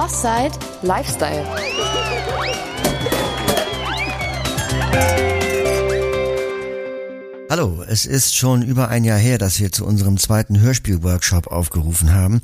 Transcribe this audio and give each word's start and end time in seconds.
Offside 0.00 0.52
Lifestyle. 0.80 1.44
Hallo, 7.50 7.84
es 7.86 8.06
ist 8.06 8.34
schon 8.34 8.62
über 8.62 8.88
ein 8.88 9.04
Jahr 9.04 9.18
her, 9.18 9.36
dass 9.36 9.60
wir 9.60 9.70
zu 9.72 9.84
unserem 9.84 10.16
zweiten 10.16 10.58
Hörspielworkshop 10.58 11.48
aufgerufen 11.48 12.14
haben. 12.14 12.40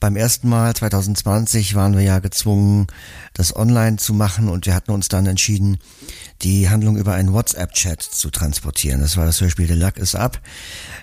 Beim 0.00 0.16
ersten 0.16 0.50
Mal 0.50 0.74
2020 0.74 1.74
waren 1.74 1.96
wir 1.96 2.02
ja 2.02 2.18
gezwungen, 2.18 2.88
das 3.32 3.56
online 3.56 3.96
zu 3.96 4.12
machen 4.12 4.50
und 4.50 4.66
wir 4.66 4.74
hatten 4.74 4.90
uns 4.90 5.08
dann 5.08 5.24
entschieden, 5.24 5.78
die 6.42 6.68
Handlung 6.68 6.96
über 6.96 7.14
einen 7.14 7.32
WhatsApp-Chat 7.32 8.02
zu 8.02 8.30
transportieren. 8.30 9.00
Das 9.00 9.16
war 9.16 9.26
das 9.26 9.40
Hörspiel 9.40 9.66
The 9.66 9.74
Luck 9.74 9.96
is 9.96 10.14
Up. 10.14 10.40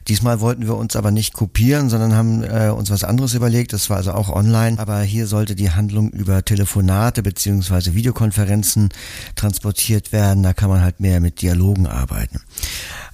Diesmal 0.08 0.42
wollten 0.42 0.68
wir 0.68 0.76
uns 0.76 0.96
aber 0.96 1.12
nicht 1.12 1.34
kopieren, 1.34 1.90
sondern 1.90 2.16
haben 2.16 2.44
äh, 2.44 2.70
uns 2.70 2.90
was 2.90 3.04
anderes 3.04 3.34
überlegt. 3.34 3.74
Das 3.74 3.90
war 3.90 3.98
also 3.98 4.12
auch 4.12 4.30
online, 4.30 4.80
aber 4.80 5.02
hier 5.02 5.28
sollte 5.28 5.56
die 5.56 5.72
Handlung 5.72 6.10
über 6.12 6.44
Telefonate 6.44 7.24
beziehungsweise 7.24 7.94
Videokonferenzen 7.94 8.90
transportiert 9.36 10.12
werden. 10.12 10.44
Da 10.44 10.54
kann 10.54 10.70
man 10.70 10.82
halt 10.82 11.00
mehr 11.00 11.20
mit 11.22 11.42
Dialogen 11.42 11.88
arbeiten. 11.88 12.42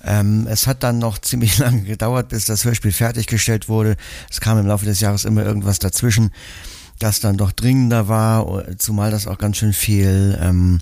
Ähm, 0.04 0.48
es 0.50 0.68
hat 0.68 0.84
dann 0.84 1.00
noch 1.00 1.20
ziemlich 1.20 1.58
lange 1.60 1.84
gedauert, 1.84 2.30
bis 2.30 2.46
das 2.46 2.66
Hörspiel 2.66 2.92
fertiggestellt 2.92 3.70
wurde. 3.70 3.98
Es 4.30 4.42
kam 4.42 4.58
im 4.58 4.68
Laufe 4.68 4.86
des 4.86 5.00
Jahres 5.00 5.26
immer 5.26 5.44
irgendwas 5.44 5.80
dazwischen, 5.80 6.32
das 7.00 7.20
dann 7.20 7.38
doch 7.38 7.52
dringender 7.52 8.08
war, 8.08 8.64
zumal 8.78 9.12
das 9.12 9.28
auch 9.28 9.38
ganz 9.38 9.58
schön 9.58 9.74
viel 9.74 10.40
ähm, 10.42 10.80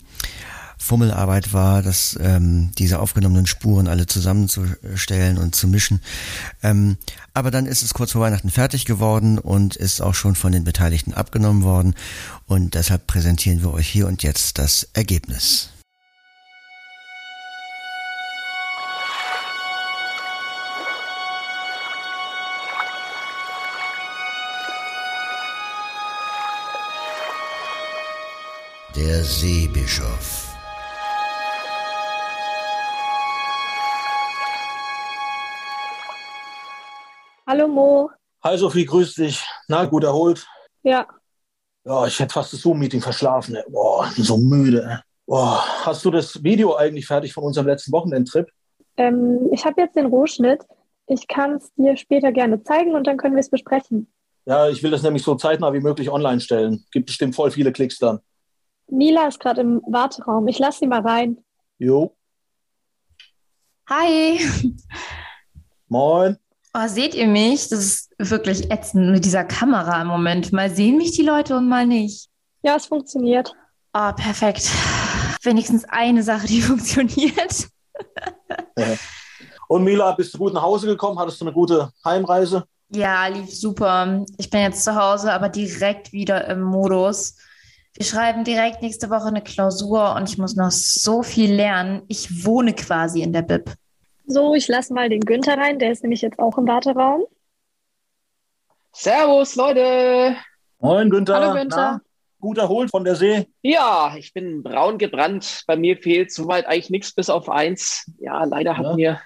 Fummelarbeit 0.84 1.54
war, 1.54 1.82
dass 1.82 2.20
ähm, 2.22 2.72
diese 2.78 3.00
aufgenommenen 3.00 3.48
Spuren 3.48 3.88
alle 3.88 4.06
zusammenzustellen 4.06 5.38
und 5.38 5.56
zu 5.56 5.70
mischen. 5.70 6.02
Ähm, 6.62 6.98
aber 7.34 7.52
dann 7.52 7.66
ist 7.66 7.84
es 7.84 7.94
kurz 7.94 8.12
vor 8.12 8.22
Weihnachten 8.22 8.50
fertig 8.50 8.84
geworden 8.84 9.40
und 9.40 9.78
ist 9.78 10.02
auch 10.02 10.14
schon 10.14 10.36
von 10.36 10.52
den 10.52 10.66
Beteiligten 10.66 11.14
abgenommen 11.14 11.64
worden. 11.64 11.96
Und 12.48 12.76
deshalb 12.76 13.08
präsentieren 13.08 13.62
wir 13.62 13.74
euch 13.74 13.88
hier 13.88 14.08
und 14.08 14.24
jetzt 14.24 14.60
das 14.60 14.90
Ergebnis. 14.94 15.70
Der 28.98 29.24
Seebischof. 29.24 30.43
Hallo 37.54 37.68
Mo. 37.68 38.10
Hi 38.44 38.58
Sophie, 38.58 38.84
grüß 38.84 39.14
dich. 39.14 39.46
Na, 39.68 39.86
gut 39.86 40.04
erholt? 40.04 40.48
Ja. 40.82 41.06
Ja, 41.86 42.08
ich 42.08 42.20
hätte 42.20 42.34
fast 42.34 42.52
das 42.52 42.62
Zoom-Meeting 42.62 43.00
verschlafen. 43.00 43.54
Ey. 43.54 43.64
Boah, 43.70 44.08
ich 44.10 44.16
bin 44.16 44.24
so 44.24 44.38
müde. 44.38 45.04
Boah, 45.28 45.64
hast 45.86 46.04
du 46.04 46.10
das 46.10 46.44
Video 46.44 46.76
eigentlich 46.76 47.06
fertig 47.06 47.32
von 47.32 47.44
unserem 47.44 47.68
letzten 47.68 47.92
Wochenendtrip? 47.92 48.50
Ähm, 48.98 49.50
ich 49.52 49.64
habe 49.66 49.82
jetzt 49.82 49.96
den 49.96 50.08
Rohschnitt. 50.08 50.66
Ich 51.06 51.28
kann 51.28 51.58
es 51.58 51.72
dir 51.76 51.96
später 51.96 52.32
gerne 52.32 52.64
zeigen 52.64 52.96
und 52.96 53.06
dann 53.06 53.18
können 53.18 53.36
wir 53.36 53.42
es 53.42 53.52
besprechen. 53.52 54.12
Ja, 54.46 54.68
ich 54.68 54.82
will 54.82 54.90
das 54.90 55.04
nämlich 55.04 55.22
so 55.22 55.36
zeitnah 55.36 55.74
wie 55.74 55.80
möglich 55.80 56.10
online 56.10 56.42
stellen. 56.42 56.84
Gibt 56.92 57.06
bestimmt 57.06 57.36
voll 57.36 57.52
viele 57.52 57.72
Klicks 57.72 58.00
dann. 58.00 58.20
Mila 58.88 59.28
ist 59.28 59.40
gerade 59.40 59.62
im 59.62 59.80
Warteraum. 59.86 60.48
Ich 60.48 60.58
lasse 60.58 60.80
sie 60.80 60.88
mal 60.88 61.02
rein. 61.02 61.38
Jo. 61.78 62.16
Hi. 63.88 64.40
Moin. 65.88 66.40
Oh, 66.76 66.88
seht 66.88 67.14
ihr 67.14 67.28
mich? 67.28 67.70
Das 67.70 67.80
ist 67.80 68.12
wirklich 68.18 68.72
ätzend 68.72 69.12
mit 69.12 69.26
dieser 69.26 69.44
Kamera 69.44 70.02
im 70.02 70.08
Moment. 70.08 70.52
Mal 70.52 70.72
sehen 70.72 70.98
mich 70.98 71.12
die 71.12 71.22
Leute 71.22 71.56
und 71.56 71.70
mal 71.70 71.86
nicht. 71.86 72.30
Ja, 72.64 72.76
es 72.76 72.88
funktioniert. 72.88 73.54
Oh, 73.94 74.12
perfekt. 74.14 74.72
Wenigstens 75.44 75.86
eine 75.86 76.24
Sache, 76.24 76.48
die 76.48 76.62
funktioniert. 76.64 77.68
Und 79.68 79.84
Mila, 79.84 80.14
bist 80.14 80.34
du 80.34 80.40
gut 80.40 80.54
nach 80.54 80.64
Hause 80.64 80.88
gekommen? 80.88 81.20
Hattest 81.20 81.40
du 81.42 81.46
eine 81.46 81.54
gute 81.54 81.92
Heimreise? 82.04 82.64
Ja, 82.90 83.28
lief 83.28 83.54
super. 83.54 84.26
Ich 84.38 84.50
bin 84.50 84.62
jetzt 84.62 84.84
zu 84.84 84.96
Hause, 84.96 85.32
aber 85.32 85.50
direkt 85.50 86.12
wieder 86.12 86.48
im 86.48 86.62
Modus. 86.62 87.36
Wir 87.96 88.06
schreiben 88.06 88.44
direkt 88.44 88.82
nächste 88.82 89.12
Woche 89.12 89.28
eine 89.28 89.44
Klausur 89.44 90.16
und 90.16 90.28
ich 90.28 90.40
muss 90.40 90.56
noch 90.56 90.72
so 90.72 91.22
viel 91.22 91.54
lernen. 91.54 92.02
Ich 92.08 92.46
wohne 92.46 92.74
quasi 92.74 93.22
in 93.22 93.32
der 93.32 93.44
Bib. 93.44 93.72
So, 94.26 94.56
ich 94.56 94.68
lasse 94.68 94.94
mal 94.94 95.10
den 95.10 95.22
Günther 95.22 95.58
rein. 95.58 95.80
Der 95.80 95.92
ist 95.92 96.04
nämlich 96.04 96.22
jetzt 96.22 96.40
auch 96.40 96.58
im 96.58 96.68
Warteraum. 96.68 97.26
Servus, 98.92 99.56
Leute. 99.56 100.38
Moin, 100.80 101.10
Günther. 101.10 101.36
Hallo, 101.36 101.54
Günther. 101.54 101.78
Na, 101.78 102.02
gut 102.40 102.58
erholt 102.58 102.90
von 102.92 103.04
der 103.04 103.16
See? 103.16 103.48
Ja, 103.62 104.16
ich 104.18 104.34
bin 104.34 104.64
braun 104.64 104.98
gebrannt. 104.98 105.64
Bei 105.68 105.76
mir 105.76 105.98
fehlt 105.98 106.32
soweit 106.32 106.66
eigentlich 106.66 106.90
nichts 106.90 107.14
bis 107.14 107.30
auf 107.30 107.50
eins. 107.50 108.10
Ja, 108.20 108.44
leider 108.44 108.78
hat 108.78 108.86
Ja. 108.86 108.96
mir 108.96 109.22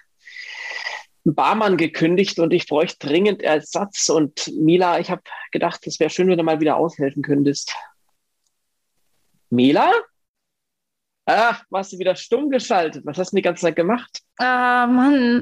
ein 1.25 1.35
Barmann 1.35 1.77
gekündigt 1.77 2.39
und 2.39 2.53
ich 2.53 2.67
bräuchte 2.67 3.05
dringend 3.07 3.41
Ersatz. 3.43 4.09
Und 4.09 4.47
Mila, 4.55 4.99
ich 4.99 5.11
habe 5.11 5.21
gedacht, 5.51 5.85
es 5.85 5.99
wäre 5.99 6.09
schön, 6.09 6.29
wenn 6.29 6.37
du 6.37 6.43
mal 6.43 6.59
wieder 6.61 6.77
aushelfen 6.77 7.21
könntest. 7.21 7.75
Mila? 9.49 9.91
Ah, 11.29 11.57
warst 11.69 11.91
du 11.91 11.99
wieder 11.99 12.15
stumm 12.15 12.49
geschaltet? 12.49 13.05
Was 13.05 13.17
hast 13.17 13.31
du 13.31 13.35
denn 13.35 13.39
die 13.39 13.47
ganze 13.47 13.61
Zeit 13.63 13.75
gemacht? 13.75 14.21
Ah, 14.38 14.88
Mann. 14.88 15.41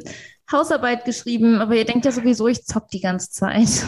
Hausarbeit 0.51 1.05
geschrieben, 1.05 1.61
aber 1.61 1.75
ihr 1.75 1.85
denkt 1.85 2.05
ja 2.05 2.11
sowieso, 2.11 2.47
ich 2.47 2.63
zock 2.65 2.87
die 2.89 2.99
ganze 2.99 3.29
Zeit. 3.31 3.67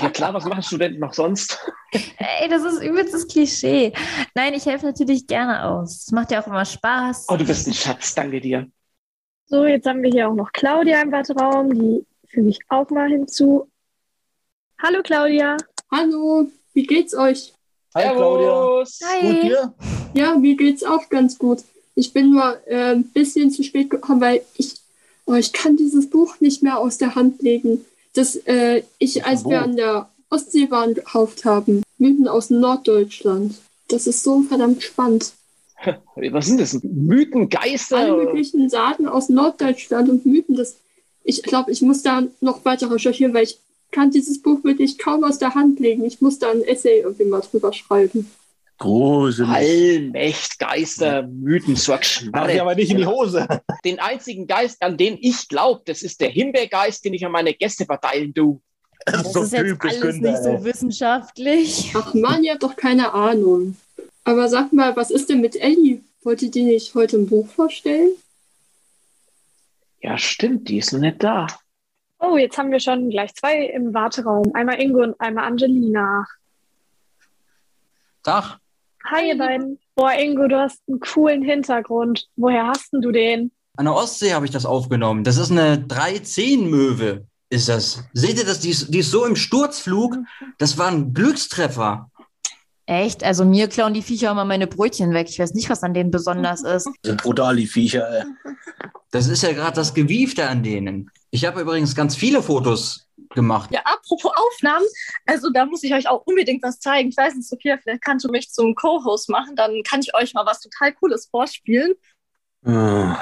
Ja 0.00 0.08
klar, 0.08 0.32
was 0.32 0.46
machen 0.46 0.62
Studenten 0.62 1.00
noch 1.00 1.12
sonst? 1.12 1.58
Ey, 1.92 2.48
das 2.48 2.64
ist 2.64 2.82
übelstes 2.82 3.28
Klischee. 3.28 3.92
Nein, 4.34 4.54
ich 4.54 4.64
helfe 4.64 4.86
natürlich 4.86 5.26
gerne 5.26 5.62
aus. 5.62 6.04
Es 6.06 6.10
macht 6.10 6.30
ja 6.30 6.40
auch 6.42 6.46
immer 6.46 6.64
Spaß. 6.64 7.26
Oh, 7.28 7.36
du 7.36 7.44
bist 7.44 7.66
ein 7.66 7.74
Schatz, 7.74 8.14
danke 8.14 8.40
dir. 8.40 8.66
So, 9.44 9.66
jetzt 9.66 9.86
haben 9.86 10.02
wir 10.02 10.10
hier 10.10 10.30
auch 10.30 10.34
noch 10.34 10.50
Claudia 10.52 11.02
im 11.02 11.12
Warteraum. 11.12 11.74
Die 11.74 12.06
füge 12.28 12.48
ich 12.48 12.60
auch 12.68 12.88
mal 12.88 13.10
hinzu. 13.10 13.70
Hallo 14.82 15.02
Claudia. 15.02 15.58
Hallo, 15.92 16.48
wie 16.72 16.86
geht's 16.86 17.14
euch? 17.14 17.52
Hi, 17.94 18.14
Claudia. 18.14 18.86
Servus. 18.86 19.00
Hi. 19.04 19.20
Gut 19.20 19.42
dir? 19.42 19.74
Ja, 20.18 20.36
mir 20.36 20.56
geht's 20.56 20.82
auch 20.82 21.08
ganz 21.10 21.38
gut. 21.38 21.60
Ich 21.94 22.12
bin 22.12 22.30
nur 22.30 22.56
äh, 22.66 22.94
ein 22.94 23.04
bisschen 23.04 23.52
zu 23.52 23.62
spät 23.62 23.88
gekommen, 23.88 24.20
weil 24.20 24.40
ich, 24.56 24.74
oh, 25.26 25.34
ich 25.34 25.52
kann 25.52 25.76
dieses 25.76 26.10
Buch 26.10 26.40
nicht 26.40 26.60
mehr 26.60 26.78
aus 26.78 26.98
der 26.98 27.14
Hand 27.14 27.40
legen, 27.40 27.84
das 28.14 28.34
äh, 28.46 28.82
ich, 28.98 29.24
als 29.24 29.44
wir 29.44 29.62
an 29.62 29.76
der 29.76 30.08
Ostsee 30.28 30.72
waren, 30.72 30.94
gekauft 30.94 31.44
haben. 31.44 31.84
Mythen 31.98 32.26
aus 32.26 32.50
Norddeutschland. 32.50 33.54
Das 33.86 34.08
ist 34.08 34.24
so 34.24 34.42
verdammt 34.42 34.82
spannend. 34.82 35.34
Was 36.16 36.46
sind 36.46 36.58
das? 36.58 36.80
Mythen, 36.82 37.48
Geister? 37.48 37.98
Alle 37.98 38.24
möglichen 38.24 38.68
Sagen 38.68 39.06
aus 39.06 39.28
Norddeutschland 39.28 40.08
und 40.08 40.26
Mythen, 40.26 40.56
das, 40.56 40.78
ich 41.22 41.44
glaube, 41.44 41.70
ich 41.70 41.80
muss 41.80 42.02
da 42.02 42.24
noch 42.40 42.64
weiter 42.64 42.90
recherchieren, 42.90 43.34
weil 43.34 43.44
ich 43.44 43.60
kann 43.92 44.10
dieses 44.10 44.42
Buch 44.42 44.64
wirklich 44.64 44.98
kaum 44.98 45.22
aus 45.22 45.38
der 45.38 45.54
Hand 45.54 45.78
legen. 45.78 46.04
Ich 46.04 46.20
muss 46.20 46.40
da 46.40 46.50
ein 46.50 46.62
Essay 46.62 47.02
irgendwie 47.02 47.24
mal 47.26 47.40
drüber 47.40 47.72
schreiben. 47.72 48.28
Gruselig. 48.78 49.48
Allmächt, 49.50 50.58
Geister, 50.58 51.22
Mythen, 51.22 51.74
so 51.76 51.92
ein 51.92 51.98
Mach 51.98 52.04
Schmarre. 52.04 52.52
ich 52.54 52.60
aber 52.60 52.74
nicht 52.76 52.90
in 52.92 52.98
die 52.98 53.06
Hose. 53.06 53.46
Den 53.84 53.98
einzigen 53.98 54.46
Geist, 54.46 54.80
an 54.82 54.96
den 54.96 55.18
ich 55.20 55.48
glaube, 55.48 55.82
das 55.84 56.02
ist 56.02 56.20
der 56.20 56.30
Himbeergeist, 56.30 57.04
den 57.04 57.14
ich 57.14 57.26
an 57.26 57.32
meine 57.32 57.54
Gäste 57.54 57.84
verteilen 57.84 58.32
tu. 58.32 58.60
Das 59.04 59.32
So 59.32 59.42
ist 59.42 59.52
jetzt 59.52 59.80
alles 59.82 60.00
Günther, 60.00 60.30
nicht 60.30 60.42
so 60.42 60.48
ey. 60.50 60.64
wissenschaftlich. 60.64 61.92
Ach 61.96 62.14
man, 62.14 62.44
ihr 62.44 62.52
habt 62.52 62.62
doch 62.62 62.76
keine 62.76 63.12
Ahnung. 63.14 63.76
Aber 64.24 64.48
sag 64.48 64.72
mal, 64.72 64.94
was 64.96 65.10
ist 65.10 65.28
denn 65.28 65.40
mit 65.40 65.56
Ellie? 65.56 66.00
Wollt 66.22 66.42
ihr 66.42 66.50
die 66.50 66.62
nicht 66.64 66.94
heute 66.94 67.16
im 67.16 67.26
Buch 67.26 67.48
vorstellen? 67.48 68.10
Ja, 70.00 70.18
stimmt, 70.18 70.68
die 70.68 70.78
ist 70.78 70.92
noch 70.92 71.00
nicht 71.00 71.22
da. 71.22 71.46
Oh, 72.20 72.36
jetzt 72.36 72.58
haben 72.58 72.70
wir 72.70 72.80
schon 72.80 73.10
gleich 73.10 73.34
zwei 73.34 73.66
im 73.66 73.94
Warteraum. 73.94 74.52
Einmal 74.54 74.80
Ingo 74.80 75.02
und 75.02 75.20
einmal 75.20 75.44
Angelina. 75.46 76.26
Tag. 78.22 78.58
Hi, 79.10 79.28
ihr 79.28 79.38
beiden. 79.38 79.78
Boah, 79.94 80.12
Ingo, 80.12 80.48
du 80.48 80.58
hast 80.58 80.82
einen 80.86 81.00
coolen 81.00 81.42
Hintergrund. 81.42 82.28
Woher 82.36 82.66
hast 82.66 82.92
denn 82.92 83.00
du 83.00 83.10
den? 83.10 83.50
An 83.78 83.86
der 83.86 83.94
Ostsee 83.94 84.34
habe 84.34 84.44
ich 84.44 84.50
das 84.50 84.66
aufgenommen. 84.66 85.24
Das 85.24 85.38
ist 85.38 85.50
eine 85.50 85.76
310-Möwe, 85.76 87.24
ist 87.48 87.70
das. 87.70 88.04
Seht 88.12 88.36
ihr 88.36 88.44
das? 88.44 88.60
Die 88.60 88.68
ist, 88.68 88.92
die 88.92 88.98
ist 88.98 89.10
so 89.10 89.24
im 89.24 89.34
Sturzflug. 89.34 90.18
Das 90.58 90.76
war 90.76 90.88
ein 90.88 91.14
Glückstreffer. 91.14 92.10
Echt? 92.84 93.24
Also 93.24 93.46
mir 93.46 93.68
klauen 93.68 93.94
die 93.94 94.02
Viecher 94.02 94.30
immer 94.30 94.44
meine 94.44 94.66
Brötchen 94.66 95.14
weg. 95.14 95.28
Ich 95.30 95.38
weiß 95.38 95.54
nicht, 95.54 95.70
was 95.70 95.82
an 95.82 95.94
denen 95.94 96.10
besonders 96.10 96.62
ist. 96.62 96.90
Sind 97.02 97.22
brutal, 97.22 97.56
die 97.56 97.66
Viecher, 97.66 98.10
ey. 98.10 98.24
Das 99.10 99.26
ist 99.26 99.42
ja 99.42 99.52
gerade 99.52 99.76
das 99.76 99.94
Gewiefte 99.94 100.46
an 100.46 100.62
denen. 100.62 101.10
Ich 101.30 101.44
habe 101.44 101.60
übrigens 101.60 101.94
ganz 101.94 102.16
viele 102.16 102.42
Fotos 102.42 103.06
gemacht. 103.30 103.70
Ja, 103.72 103.80
apropos 103.84 104.32
Aufnahmen, 104.34 104.86
also 105.26 105.50
da 105.50 105.66
muss 105.66 105.82
ich 105.82 105.92
euch 105.94 106.08
auch 106.08 106.22
unbedingt 106.26 106.62
was 106.62 106.80
zeigen. 106.80 107.10
Ich 107.10 107.16
weiß 107.16 107.34
nicht, 107.34 107.48
Sophia, 107.48 107.76
vielleicht 107.76 108.02
kannst 108.02 108.24
du 108.24 108.30
mich 108.30 108.50
zum 108.50 108.74
Co-Host 108.74 109.28
machen, 109.28 109.54
dann 109.56 109.82
kann 109.82 110.00
ich 110.00 110.14
euch 110.14 110.34
mal 110.34 110.46
was 110.46 110.60
total 110.60 110.92
Cooles 110.94 111.28
vorspielen. 111.30 111.94
Hm. 112.64 113.16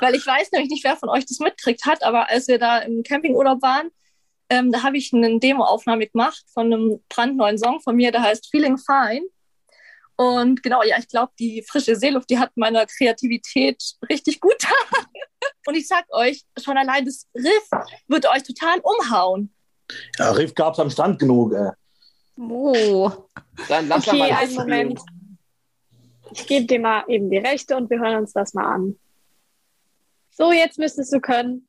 Weil 0.00 0.14
ich 0.14 0.26
weiß 0.26 0.50
nämlich 0.52 0.70
nicht, 0.70 0.84
wer 0.84 0.96
von 0.96 1.08
euch 1.08 1.26
das 1.26 1.38
mitkriegt 1.38 1.86
hat, 1.86 2.02
aber 2.02 2.28
als 2.28 2.48
wir 2.48 2.58
da 2.58 2.78
im 2.78 3.02
Campingurlaub 3.02 3.62
waren, 3.62 3.90
Ähm, 4.50 4.70
da 4.72 4.82
habe 4.82 4.98
ich 4.98 5.10
eine 5.14 5.38
Demo-Aufnahme 5.38 6.06
gemacht 6.06 6.44
von 6.52 6.66
einem 6.66 7.00
brandneuen 7.08 7.56
Song 7.56 7.80
von 7.80 7.96
mir, 7.96 8.12
der 8.12 8.20
heißt 8.20 8.50
Feeling 8.50 8.76
Fine. 8.76 9.24
Und 10.16 10.62
genau, 10.62 10.82
ja, 10.82 10.96
ich 10.98 11.08
glaube, 11.08 11.32
die 11.38 11.64
frische 11.68 11.96
Seeluft, 11.96 12.30
die 12.30 12.38
hat 12.38 12.50
meiner 12.56 12.86
Kreativität 12.86 13.82
richtig 14.08 14.40
gut 14.40 14.52
getan. 14.58 15.06
Und 15.66 15.74
ich 15.74 15.88
sag 15.88 16.04
euch, 16.10 16.42
schon 16.62 16.76
allein 16.76 17.04
das 17.04 17.26
Riff 17.34 17.68
wird 18.06 18.26
euch 18.26 18.42
total 18.42 18.80
umhauen. 18.80 19.52
Ja, 20.18 20.30
Riff 20.32 20.54
gab 20.54 20.74
es 20.74 20.80
am 20.80 20.90
Stand 20.90 21.18
genug. 21.18 21.52
Ey. 21.54 21.70
Oh. 22.38 23.10
Dann 23.68 23.88
lass 23.88 24.06
Okay, 24.06 24.18
mal 24.18 24.30
einen 24.30 24.36
ausspielen. 24.36 24.88
Moment. 24.88 25.00
Ich 26.32 26.46
gebe 26.46 26.66
dir 26.66 26.80
mal 26.80 27.04
eben 27.08 27.30
die 27.30 27.38
Rechte 27.38 27.76
und 27.76 27.90
wir 27.90 27.98
hören 27.98 28.16
uns 28.16 28.32
das 28.32 28.54
mal 28.54 28.66
an. 28.66 28.98
So, 30.30 30.52
jetzt 30.52 30.78
müsstest 30.78 31.12
du 31.12 31.20
können. 31.20 31.68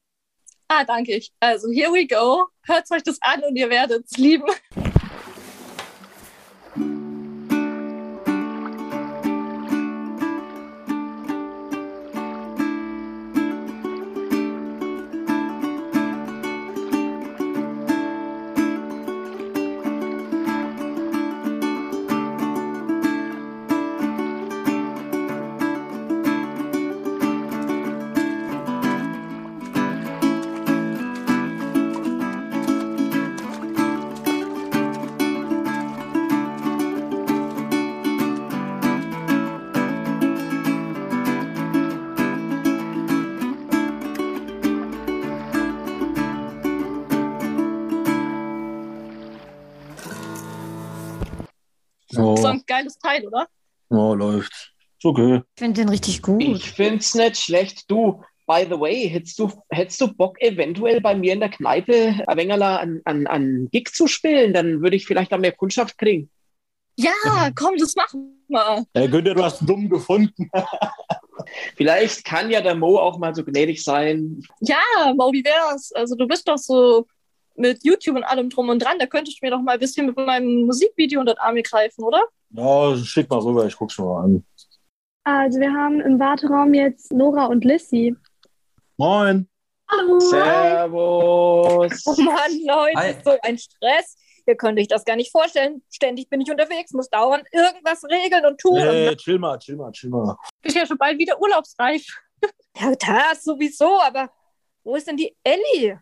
Ah, 0.67 0.83
danke 0.83 1.15
ich. 1.15 1.31
Also, 1.39 1.69
here 1.69 1.91
we 1.91 2.07
go. 2.07 2.47
Hört 2.63 2.89
euch 2.91 3.03
das 3.03 3.21
an 3.21 3.43
und 3.43 3.55
ihr 3.55 3.69
werdet 3.69 4.05
es 4.05 4.17
lieben. 4.17 4.47
So, 52.15 52.35
So 52.37 52.47
ein 52.47 52.63
geiles 52.65 52.97
Teil, 52.97 53.25
oder? 53.27 53.47
ja, 53.89 54.13
läuft. 54.13 54.73
Ist 54.97 55.05
okay. 55.05 55.41
Ich 55.55 55.59
finde 55.59 55.81
den 55.81 55.89
richtig 55.89 56.21
gut. 56.21 56.41
Ich 56.41 56.71
find's 56.71 57.13
nicht 57.13 57.37
schlecht. 57.37 57.89
Du, 57.91 58.23
by 58.47 58.65
the 58.69 58.79
way, 58.79 59.09
hättest 59.09 59.37
du, 59.39 59.51
hättest 59.69 60.01
du 60.01 60.13
Bock, 60.13 60.41
eventuell 60.41 61.01
bei 61.01 61.15
mir 61.15 61.33
in 61.33 61.39
der 61.39 61.49
Kneipe 61.49 62.17
wenig 62.33 62.53
an, 62.53 63.01
an, 63.05 63.27
an 63.27 63.69
Gig 63.71 63.89
zu 63.93 64.07
spielen? 64.07 64.53
Dann 64.53 64.81
würde 64.81 64.95
ich 64.95 65.05
vielleicht 65.05 65.33
auch 65.33 65.37
mehr 65.37 65.51
Kundschaft 65.51 65.97
kriegen. 65.97 66.29
Ja, 66.97 67.51
komm, 67.55 67.75
das 67.77 67.93
machen 67.95 68.39
wir. 68.47 68.85
Hey, 68.93 69.09
Günther, 69.09 69.33
du 69.35 69.43
hast 69.43 69.59
einen 69.59 69.67
dumm 69.67 69.89
gefunden. 69.89 70.49
Vielleicht 71.75 72.23
kann 72.23 72.49
ja 72.49 72.61
der 72.61 72.75
Mo 72.75 72.97
auch 72.97 73.17
mal 73.17 73.35
so 73.35 73.43
gnädig 73.43 73.83
sein. 73.83 74.41
Ja, 74.61 74.79
Mo, 75.15 75.31
wie 75.31 75.43
wär's? 75.43 75.91
Also, 75.91 76.15
du 76.15 76.25
bist 76.27 76.47
doch 76.47 76.57
so 76.57 77.05
mit 77.55 77.83
YouTube 77.83 78.15
und 78.15 78.23
allem 78.23 78.49
drum 78.49 78.69
und 78.69 78.79
dran. 78.79 78.99
Da 78.99 79.05
könntest 79.05 79.41
du 79.41 79.45
mir 79.45 79.51
doch 79.51 79.61
mal 79.61 79.73
ein 79.73 79.79
bisschen 79.79 80.07
mit 80.07 80.17
meinem 80.17 80.65
Musikvideo 80.65 81.19
unter 81.19 81.33
den 81.33 81.39
Arm 81.39 81.55
greifen, 81.55 82.03
oder? 82.03 82.23
Ja, 82.51 82.95
schick 82.97 83.29
mal 83.29 83.39
rüber, 83.39 83.65
ich 83.65 83.75
guck's 83.75 83.97
mir 83.97 84.05
mal 84.05 84.23
an. 84.23 84.45
Also, 85.23 85.59
wir 85.59 85.73
haben 85.73 86.01
im 86.01 86.19
Warteraum 86.19 86.73
jetzt 86.73 87.11
Nora 87.11 87.45
und 87.47 87.65
Lissy. 87.65 88.15
Moin. 88.97 89.49
Hallo. 89.89 90.19
Servus. 90.19 92.03
Oh 92.05 92.21
Mann, 92.21 92.51
Leute, 92.65 92.97
Hi. 92.97 93.11
ist 93.11 93.23
so 93.23 93.35
ein 93.41 93.57
Stress. 93.57 94.17
Ihr 94.47 94.55
könnt 94.55 94.79
euch 94.79 94.87
das 94.87 95.05
gar 95.05 95.15
nicht 95.15 95.31
vorstellen. 95.31 95.83
Ständig 95.89 96.29
bin 96.29 96.41
ich 96.41 96.51
unterwegs, 96.51 96.91
muss 96.93 97.09
dauernd 97.09 97.45
irgendwas 97.51 98.03
regeln 98.05 98.45
und 98.45 98.59
tun. 98.59 98.77
Hey, 98.77 99.15
chill 99.15 99.39
mal, 99.39 99.57
chill 99.57 99.75
mal, 99.75 99.91
chill 99.91 100.09
mal. 100.09 100.37
Bist 100.61 100.75
ja 100.75 100.85
schon 100.85 100.97
bald 100.97 101.17
wieder 101.17 101.39
urlaubsreif. 101.41 102.05
Ja, 102.77 102.93
das 102.95 103.43
sowieso, 103.43 103.99
aber 104.01 104.29
wo 104.83 104.95
ist 104.95 105.07
denn 105.07 105.17
die 105.17 105.35
Ellie? 105.43 105.99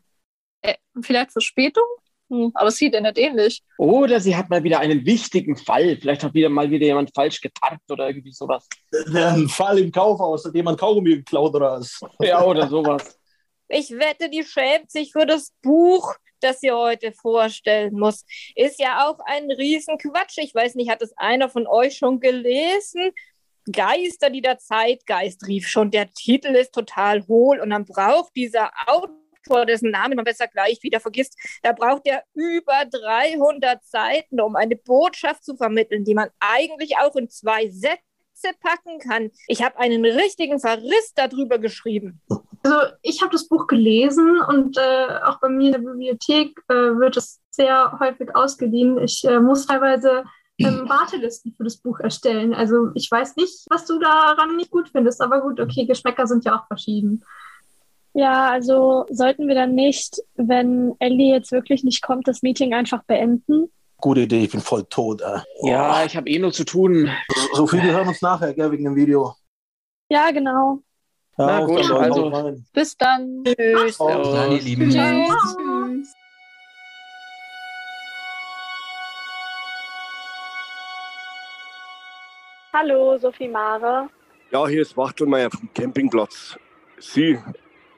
Äh, 0.63 0.75
vielleicht 1.01 1.31
Verspätung? 1.31 1.86
Hm, 2.30 2.51
aber 2.56 2.69
es 2.69 2.77
sieht 2.77 2.94
ja 2.94 3.01
nicht 3.01 3.18
ähnlich. 3.18 3.62
Oder 3.77 4.19
sie 4.19 4.36
hat 4.36 4.50
mal 4.50 4.63
wieder 4.63 4.80
einen 4.80 5.06
wichtigen 5.06 5.56
Fall. 5.56 5.98
Vielleicht 5.98 6.24
hat 6.24 6.33
wieder 6.33 6.50
mal 6.50 6.71
wieder 6.71 6.86
jemand 6.86 7.12
falsch 7.13 7.42
getarnt 7.42 7.81
oder 7.89 8.07
irgendwie 8.07 8.31
sowas. 8.31 8.68
Ein 9.13 9.48
Fall 9.50 9.77
im 9.80 9.92
Kaufhaus, 9.92 10.45
hat 10.45 10.56
jemand 10.56 10.80
Kaugummi 10.80 11.18
geklaut 11.18 11.54
oder 11.54 11.74
was? 11.74 12.00
Ja, 12.19 12.44
oder 12.44 12.68
sowas. 12.68 13.19
Ich 13.68 13.92
wette, 13.92 14.30
die 14.30 14.44
schämt 14.44 14.89
sich 14.89 15.12
für 15.12 15.25
das 15.25 15.54
Buch, 15.62 16.15
das 16.39 16.60
sie 16.60 16.71
heute 16.71 17.12
vorstellen 17.12 17.98
muss. 17.98 18.25
Ist 18.56 18.80
ja 18.80 19.07
auch 19.07 19.19
ein 19.25 19.51
Riesenquatsch. 19.51 20.38
Ich 20.38 20.56
weiß 20.56 20.75
nicht, 20.75 20.89
hat 20.89 21.01
es 21.01 21.13
einer 21.18 21.50
von 21.50 21.68
euch 21.68 21.98
schon 21.98 22.19
gelesen? 22.19 23.12
Geister, 23.71 24.30
die 24.30 24.42
der 24.42 24.59
Zeitgeist 24.59 25.48
rief 25.48 25.68
schon. 25.68 25.92
Der 25.92 26.12
Titel 26.12 26.56
ist 26.56 26.74
total 26.74 27.25
hohl 27.27 27.59
und 27.59 27.69
dann 27.69 27.86
braucht 27.86 28.36
dieser 28.36 28.71
Autor, 28.88 29.22
dessen 29.68 29.92
Namen 29.92 30.16
man 30.16 30.25
besser 30.25 30.48
gleich 30.48 30.81
wieder 30.81 31.00
vergisst, 31.00 31.38
da 31.62 31.72
braucht 31.72 32.06
er 32.06 32.24
über 32.34 32.86
300 32.90 33.84
Seiten, 33.84 34.42
um 34.42 34.56
eine 34.56 34.75
Botschaft 34.75 35.44
zu 35.44 35.56
vermitteln, 35.56 36.04
die 36.04 36.16
man 36.16 36.30
eigentlich 36.40 36.98
auch 36.98 37.16
in 37.16 37.30
zwei 37.30 37.69
Sätze 37.69 38.00
packen 38.60 39.00
kann. 39.00 39.31
Ich 39.48 39.63
habe 39.63 39.78
einen 39.78 40.06
richtigen 40.06 40.60
Verriss 40.60 41.13
darüber 41.16 41.60
geschrieben. 41.60 42.22
Also 42.63 42.78
ich 43.01 43.22
habe 43.22 43.31
das 43.31 43.48
Buch 43.48 43.68
gelesen 43.68 44.40
und 44.48 44.78
äh, 44.78 45.19
auch 45.25 45.40
bei 45.42 45.50
mir 45.50 45.68
in 45.68 45.72
der 45.74 45.80
Bibliothek 45.80 46.57
äh, 46.69 46.74
wird 46.74 47.18
es 47.18 47.42
sehr 47.50 47.98
häufig 48.00 48.34
ausgeliehen. 48.36 48.98
Ich 49.00 49.24
äh, 49.25 49.40
muss 49.40 49.66
teilweise 49.66 50.24
ähm, 50.60 50.86
Wartelisten 50.90 51.54
für 51.57 51.66
das 51.66 51.78
Buch 51.78 52.00
erstellen. 52.00 52.54
Also 52.54 52.92
ich 52.95 53.10
weiß 53.10 53.36
nicht, 53.36 53.66
was 53.69 53.86
du 53.86 54.00
daran 54.00 54.56
nicht 54.56 54.72
gut 54.72 54.90
findest, 54.90 55.22
aber 55.22 55.42
gut, 55.42 55.60
okay, 55.60 55.86
Geschmäcker 55.86 56.25
sind 56.25 56.45
ja 56.45 56.57
auch 56.57 56.68
verschieden. 56.68 57.24
Ja, 58.13 58.51
also 58.51 59.06
sollten 59.10 59.48
wir 59.48 59.56
dann 59.56 59.74
nicht, 59.74 60.21
wenn 60.36 60.94
Ellie 61.00 61.33
jetzt 61.33 61.51
wirklich 61.51 61.83
nicht 61.83 62.04
kommt, 62.04 62.27
das 62.27 62.44
Meeting 62.44 62.74
einfach 62.74 63.04
beenden? 63.04 63.71
Gute 63.98 64.21
Idee, 64.21 64.44
ich 64.44 64.51
bin 64.51 64.60
voll 64.62 64.83
tot. 64.86 65.21
Ey. 65.21 65.42
Ja, 65.69 66.04
ich 66.06 66.15
habe 66.15 66.30
eh 66.30 66.38
nur 66.38 66.51
zu 66.51 66.63
tun. 66.65 67.10
So 67.54 67.65
viel, 67.65 67.81
wir 67.81 67.94
hören 67.94 68.07
uns 68.07 68.21
nachher, 68.21 68.54
gell, 68.54 68.71
wegen 68.71 68.83
dem 68.83 68.95
Video. 68.95 69.33
Ja, 70.10 70.30
genau. 70.31 70.80
Ja, 71.38 71.45
Na 71.48 71.65
gut, 71.65 71.89
dann, 71.89 71.98
also- 72.04 72.27
rein. 72.27 72.65
Bis 72.74 72.95
dann. 72.98 73.44
Tschüss. 73.45 74.00
Auf 74.00 74.10
Servus. 74.12 74.33
Dann, 74.36 74.51
ihr 74.51 74.62
Lieben. 74.62 74.89
Tschüss. 74.92 76.13
Hallo, 82.73 83.18
Sophie 83.18 83.47
Mare. 83.47 84.09
Ja, 84.52 84.68
hier 84.68 84.81
ist 84.81 84.97
Wachtelmeier 84.97 85.49
vom 85.52 85.69
Campingplatz. 85.73 86.57
Sie, 86.99 87.40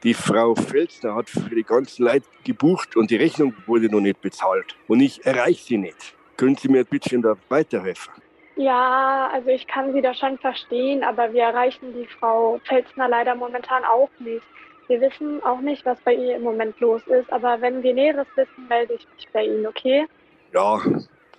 die 0.03 0.13
Frau 0.13 0.55
Felsner, 0.55 1.15
hat 1.15 1.29
für 1.29 1.55
die 1.55 1.63
ganzen 1.63 2.05
Leute 2.05 2.25
gebucht 2.43 2.95
und 2.95 3.11
die 3.11 3.15
Rechnung 3.15 3.53
wurde 3.65 3.89
noch 3.89 4.01
nicht 4.01 4.21
bezahlt. 4.21 4.75
Und 4.87 4.99
ich 4.99 5.25
erreiche 5.25 5.63
sie 5.63 5.77
nicht. 5.77 6.15
Können 6.37 6.55
Sie 6.55 6.67
mir 6.67 6.79
ein 6.79 6.85
bisschen 6.85 7.21
da 7.21 7.35
weiterhelfen? 7.49 8.13
Ja, 8.57 9.29
also 9.33 9.49
ich 9.49 9.67
kann 9.67 9.93
Sie 9.93 10.01
da 10.01 10.13
schon 10.13 10.37
verstehen, 10.37 11.03
aber 11.03 11.33
wir 11.33 11.43
erreichen 11.43 11.93
die 11.93 12.07
Frau 12.07 12.59
Pfälzner 12.65 13.09
leider 13.09 13.35
momentan 13.35 13.83
auch 13.83 14.09
nicht. 14.19 14.45
Wir 14.87 15.01
wissen 15.01 15.43
auch 15.43 15.59
nicht, 15.61 15.85
was 15.85 15.99
bei 16.01 16.13
ihr 16.13 16.35
im 16.35 16.43
Moment 16.43 16.79
los 16.79 17.01
ist, 17.07 17.31
aber 17.31 17.59
wenn 17.61 17.81
wir 17.81 17.93
Näheres 17.93 18.27
wissen, 18.35 18.67
melde 18.69 18.93
ich 18.93 19.07
mich 19.15 19.27
bei 19.33 19.45
Ihnen, 19.45 19.65
okay? 19.65 20.05
Ja, 20.53 20.79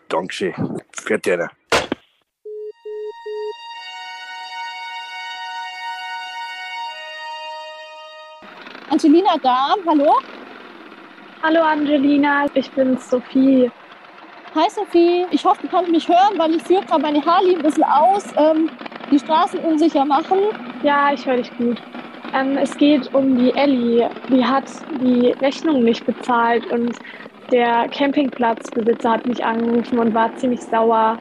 danke 0.09 0.33
schön. 0.33 0.55
Für 0.93 1.19
Angelina 8.97 9.37
da, 9.43 9.75
hallo? 9.87 10.11
Hallo 11.43 11.61
Angelina, 11.61 12.47
ich 12.55 12.71
bin 12.71 12.97
Sophie. 12.97 13.71
Hi 14.55 14.71
Sophie, 14.71 15.27
ich 15.31 15.45
hoffe, 15.45 15.61
du 15.61 15.69
kannst 15.69 15.91
mich 15.91 16.09
hören, 16.09 16.39
weil 16.39 16.55
ich 16.55 16.63
führe 16.63 16.83
gerade 16.83 17.03
meine 17.03 17.23
Harley 17.23 17.57
ein 17.57 17.63
bisschen 17.63 17.85
aus, 17.85 18.25
ähm, 18.39 18.71
die 19.11 19.19
Straßen 19.19 19.61
unsicher 19.61 20.07
machen. 20.07 20.39
Ja, 20.83 21.13
ich 21.13 21.27
höre 21.27 21.37
dich 21.37 21.55
gut. 21.59 21.77
Ähm, 22.33 22.57
es 22.57 22.75
geht 22.79 23.15
um 23.15 23.37
die 23.37 23.55
Ellie. 23.55 24.09
Die 24.31 24.43
hat 24.43 24.65
die 25.03 25.35
Rechnung 25.43 25.85
nicht 25.85 26.07
bezahlt 26.07 26.65
und 26.73 26.97
der 27.53 27.91
Campingplatzbesitzer 27.91 29.11
hat 29.11 29.27
mich 29.27 29.45
angerufen 29.45 29.99
und 29.99 30.15
war 30.15 30.35
ziemlich 30.37 30.63
sauer. 30.63 31.19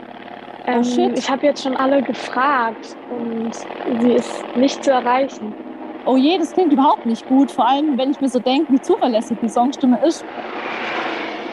Ähm, 0.66 0.82
shit. 0.82 1.20
ich 1.20 1.30
habe 1.30 1.46
jetzt 1.46 1.62
schon 1.62 1.76
alle 1.76 2.02
gefragt 2.02 2.96
und 3.10 3.54
sie 4.00 4.14
ist 4.14 4.56
nicht 4.56 4.82
zu 4.82 4.92
erreichen. 4.92 5.65
Oh 6.06 6.18
je, 6.18 6.38
das 6.38 6.54
klingt 6.54 6.72
überhaupt 6.74 7.06
nicht 7.06 7.26
gut, 7.28 7.52
vor 7.52 7.68
allem 7.68 7.98
wenn 7.98 8.12
ich 8.12 8.22
mir 8.22 8.30
so 8.30 8.40
denke, 8.40 8.72
wie 8.74 8.82
zuverlässig 8.82 9.40
die 9.42 9.50
Songstimme 9.50 10.00
ist. 10.06 10.26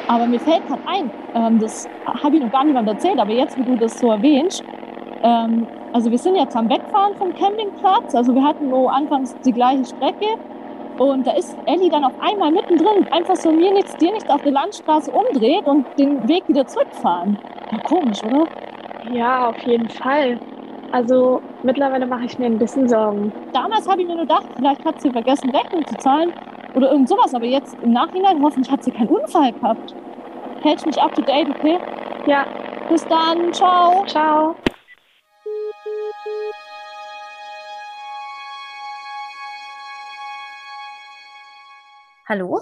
Aber 0.06 0.26
mir 0.26 0.40
fällt 0.40 0.66
gerade 0.66 0.82
ein, 0.87 1.11
ähm, 1.35 1.59
das 1.59 1.90
habe 2.06 2.37
ich 2.37 2.42
noch 2.42 2.50
gar 2.52 2.64
niemand 2.64 2.88
erzählt, 2.88 3.18
aber 3.18 3.32
jetzt, 3.32 3.56
wie 3.59 3.64
du 3.64 3.76
das 3.76 3.99
so 3.99 4.11
erwähnst, 4.11 4.64
ähm, 5.23 5.68
also 5.92 6.11
wir 6.11 6.18
sind 6.18 6.37
jetzt 6.37 6.56
am 6.56 6.68
Wegfahren 6.68 7.16
vom 7.16 7.35
Campingplatz, 7.35 8.14
also 8.14 8.35
wir 8.35 8.42
hatten 8.42 8.68
nur 8.68 8.92
anfangs 8.92 9.37
die 9.44 9.52
gleiche 9.52 9.85
Strecke 9.87 10.26
Und 10.99 11.26
da 11.26 11.32
ist 11.32 11.56
Ellie 11.66 11.90
dann 11.90 12.04
auf 12.04 12.14
einmal 12.21 12.50
mittendrin, 12.52 13.06
einfach 13.11 13.37
so 13.37 13.50
mir 13.52 13.73
nichts, 13.73 13.97
dir 13.97 14.12
nichts 14.12 14.28
auf 14.30 14.42
der 14.42 14.52
Landstraße 14.52 15.11
umdreht 15.11 15.66
und 15.66 15.87
den 15.99 16.28
Weg 16.28 16.49
wieder 16.49 16.66
zurückfahren. 16.66 17.38
Komisch, 17.85 18.23
oder? 18.25 18.47
Ja, 19.12 19.49
auf 19.49 19.59
jeden 19.66 19.88
Fall. 19.88 20.38
Also 20.93 21.41
mittlerweile 21.63 22.05
mache 22.05 22.27
ich 22.27 22.39
mir 22.39 22.45
ein 22.45 22.59
bisschen 22.59 22.87
Sorgen. 22.87 23.33
Damals 23.55 23.89
habe 23.89 24.03
ich 24.03 24.07
mir 24.07 24.15
nur 24.15 24.27
gedacht, 24.27 24.45
vielleicht 24.55 24.85
hat 24.85 25.01
sie 25.01 25.11
vergessen, 25.11 25.49
Rechnung 25.49 25.87
zu 25.87 25.95
zahlen 25.97 26.35
oder 26.75 26.93
irgend 26.93 27.09
sowas. 27.09 27.35
Aber 27.35 27.47
jetzt 27.47 27.75
im 27.83 27.93
Nachhinein 27.93 28.43
hoffentlich 28.43 28.71
hat 28.71 28.85
sie 28.85 28.91
keinen 28.91 29.09
Unfall 29.09 29.53
gehabt. 29.53 29.95
Hält 30.61 30.85
mich 30.85 31.01
up 31.01 31.15
to 31.15 31.23
date, 31.23 31.49
okay? 31.49 31.79
Ja. 32.27 32.45
Bis 32.91 33.07
dann. 33.07 33.55
Ciao. 33.55 34.05
Ciao. 34.05 34.55
Hallo? 42.29 42.61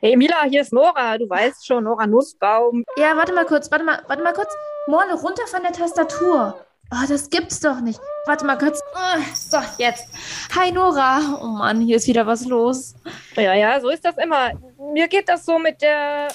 Hey 0.00 0.16
Mila, 0.16 0.42
hier 0.44 0.60
ist 0.60 0.72
Nora. 0.74 1.16
Du 1.16 1.28
weißt 1.30 1.66
schon, 1.66 1.84
Nora 1.84 2.06
Nussbaum. 2.06 2.84
Ja, 2.98 3.16
warte 3.16 3.32
mal 3.32 3.46
kurz, 3.46 3.70
warte 3.70 3.86
mal, 3.86 4.02
warte 4.06 4.22
mal 4.22 4.34
kurz. 4.34 4.54
Morle, 4.86 5.14
runter 5.14 5.46
von 5.46 5.62
der 5.62 5.72
Tastatur. 5.72 6.66
Oh, 6.94 7.06
das 7.08 7.30
gibt's 7.30 7.58
doch 7.60 7.80
nicht. 7.80 7.98
Warte 8.26 8.44
mal 8.44 8.58
kurz. 8.58 8.82
Oh, 8.94 9.22
so, 9.34 9.56
jetzt. 9.78 10.08
Hi 10.54 10.70
Nora. 10.70 11.38
Oh 11.40 11.46
Mann, 11.46 11.80
hier 11.80 11.96
ist 11.96 12.06
wieder 12.06 12.26
was 12.26 12.44
los. 12.44 12.94
Ja, 13.34 13.54
ja, 13.54 13.80
so 13.80 13.88
ist 13.88 14.04
das 14.04 14.18
immer. 14.18 14.50
Mir 14.92 15.08
geht 15.08 15.26
das 15.26 15.46
so 15.46 15.58
mit 15.58 15.80
der 15.80 16.28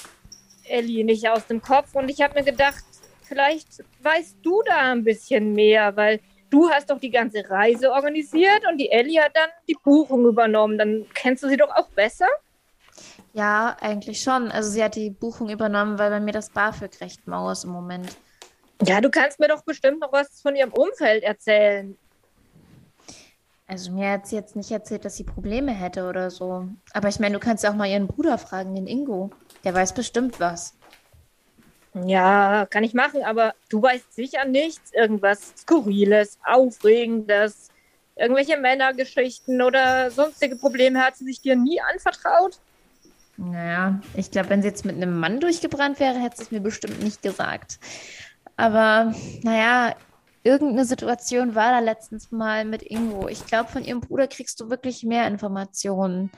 Ellie 0.64 1.04
nicht 1.04 1.28
aus 1.28 1.46
dem 1.46 1.62
Kopf 1.62 1.94
und 1.94 2.08
ich 2.08 2.20
habe 2.22 2.34
mir 2.34 2.44
gedacht, 2.44 2.82
vielleicht 3.22 3.84
weißt 4.02 4.38
du 4.42 4.60
da 4.66 4.90
ein 4.90 5.04
bisschen 5.04 5.52
mehr, 5.52 5.94
weil 5.96 6.18
du 6.50 6.68
hast 6.68 6.90
doch 6.90 6.98
die 6.98 7.10
ganze 7.10 7.48
Reise 7.48 7.92
organisiert 7.92 8.66
und 8.68 8.78
die 8.78 8.90
Ellie 8.90 9.22
hat 9.22 9.36
dann 9.36 9.50
die 9.68 9.76
Buchung 9.84 10.26
übernommen. 10.26 10.76
Dann 10.76 11.06
kennst 11.14 11.44
du 11.44 11.48
sie 11.48 11.56
doch 11.56 11.70
auch 11.70 11.88
besser? 11.90 12.26
Ja, 13.32 13.76
eigentlich 13.80 14.20
schon. 14.20 14.50
Also 14.50 14.70
sie 14.70 14.82
hat 14.82 14.96
die 14.96 15.10
Buchung 15.10 15.50
übernommen, 15.50 16.00
weil 16.00 16.10
bei 16.10 16.18
mir 16.18 16.32
das 16.32 16.50
BAföG 16.50 17.00
recht 17.00 17.28
mau 17.28 17.48
ist 17.48 17.62
im 17.62 17.70
Moment. 17.70 18.16
Ja, 18.82 19.00
du 19.00 19.10
kannst 19.10 19.40
mir 19.40 19.48
doch 19.48 19.62
bestimmt 19.62 20.00
noch 20.00 20.12
was 20.12 20.40
von 20.40 20.54
ihrem 20.54 20.72
Umfeld 20.72 21.24
erzählen. 21.24 21.96
Also 23.66 23.92
mir 23.92 24.12
hat 24.12 24.26
sie 24.26 24.36
jetzt 24.36 24.56
nicht 24.56 24.70
erzählt, 24.70 25.04
dass 25.04 25.16
sie 25.16 25.24
Probleme 25.24 25.72
hätte 25.72 26.08
oder 26.08 26.30
so. 26.30 26.66
Aber 26.94 27.08
ich 27.08 27.20
meine, 27.20 27.34
du 27.34 27.40
kannst 27.40 27.64
ja 27.64 27.70
auch 27.70 27.74
mal 27.74 27.88
ihren 27.88 28.06
Bruder 28.06 28.38
fragen, 28.38 28.74
den 28.74 28.86
Ingo. 28.86 29.30
Der 29.62 29.74
weiß 29.74 29.92
bestimmt 29.92 30.40
was. 30.40 30.74
Ja, 31.92 32.66
kann 32.70 32.84
ich 32.84 32.94
machen, 32.94 33.24
aber 33.24 33.54
du 33.68 33.82
weißt 33.82 34.14
sicher 34.14 34.44
nichts. 34.46 34.92
Irgendwas 34.94 35.52
Skurriles, 35.58 36.38
Aufregendes, 36.44 37.68
irgendwelche 38.16 38.56
Männergeschichten 38.56 39.60
oder 39.60 40.10
sonstige 40.10 40.56
Probleme 40.56 41.00
hat 41.04 41.16
sie 41.16 41.24
sich 41.24 41.42
dir 41.42 41.56
nie 41.56 41.80
anvertraut? 41.80 42.58
Naja, 43.36 44.00
ich 44.14 44.30
glaube, 44.30 44.50
wenn 44.50 44.62
sie 44.62 44.68
jetzt 44.68 44.84
mit 44.84 44.96
einem 44.96 45.20
Mann 45.20 45.40
durchgebrannt 45.40 46.00
wäre, 46.00 46.18
hätte 46.18 46.38
sie 46.38 46.42
es 46.44 46.50
mir 46.50 46.60
bestimmt 46.60 47.02
nicht 47.02 47.22
gesagt. 47.22 47.78
Aber 48.58 49.14
naja, 49.44 49.94
irgendeine 50.42 50.84
Situation 50.84 51.54
war 51.54 51.70
da 51.70 51.78
letztens 51.78 52.32
mal 52.32 52.64
mit 52.64 52.82
Ingo. 52.82 53.28
Ich 53.28 53.46
glaube, 53.46 53.70
von 53.70 53.84
ihrem 53.84 54.00
Bruder 54.00 54.26
kriegst 54.26 54.58
du 54.58 54.68
wirklich 54.68 55.04
mehr 55.04 55.28
Informationen. 55.28 56.32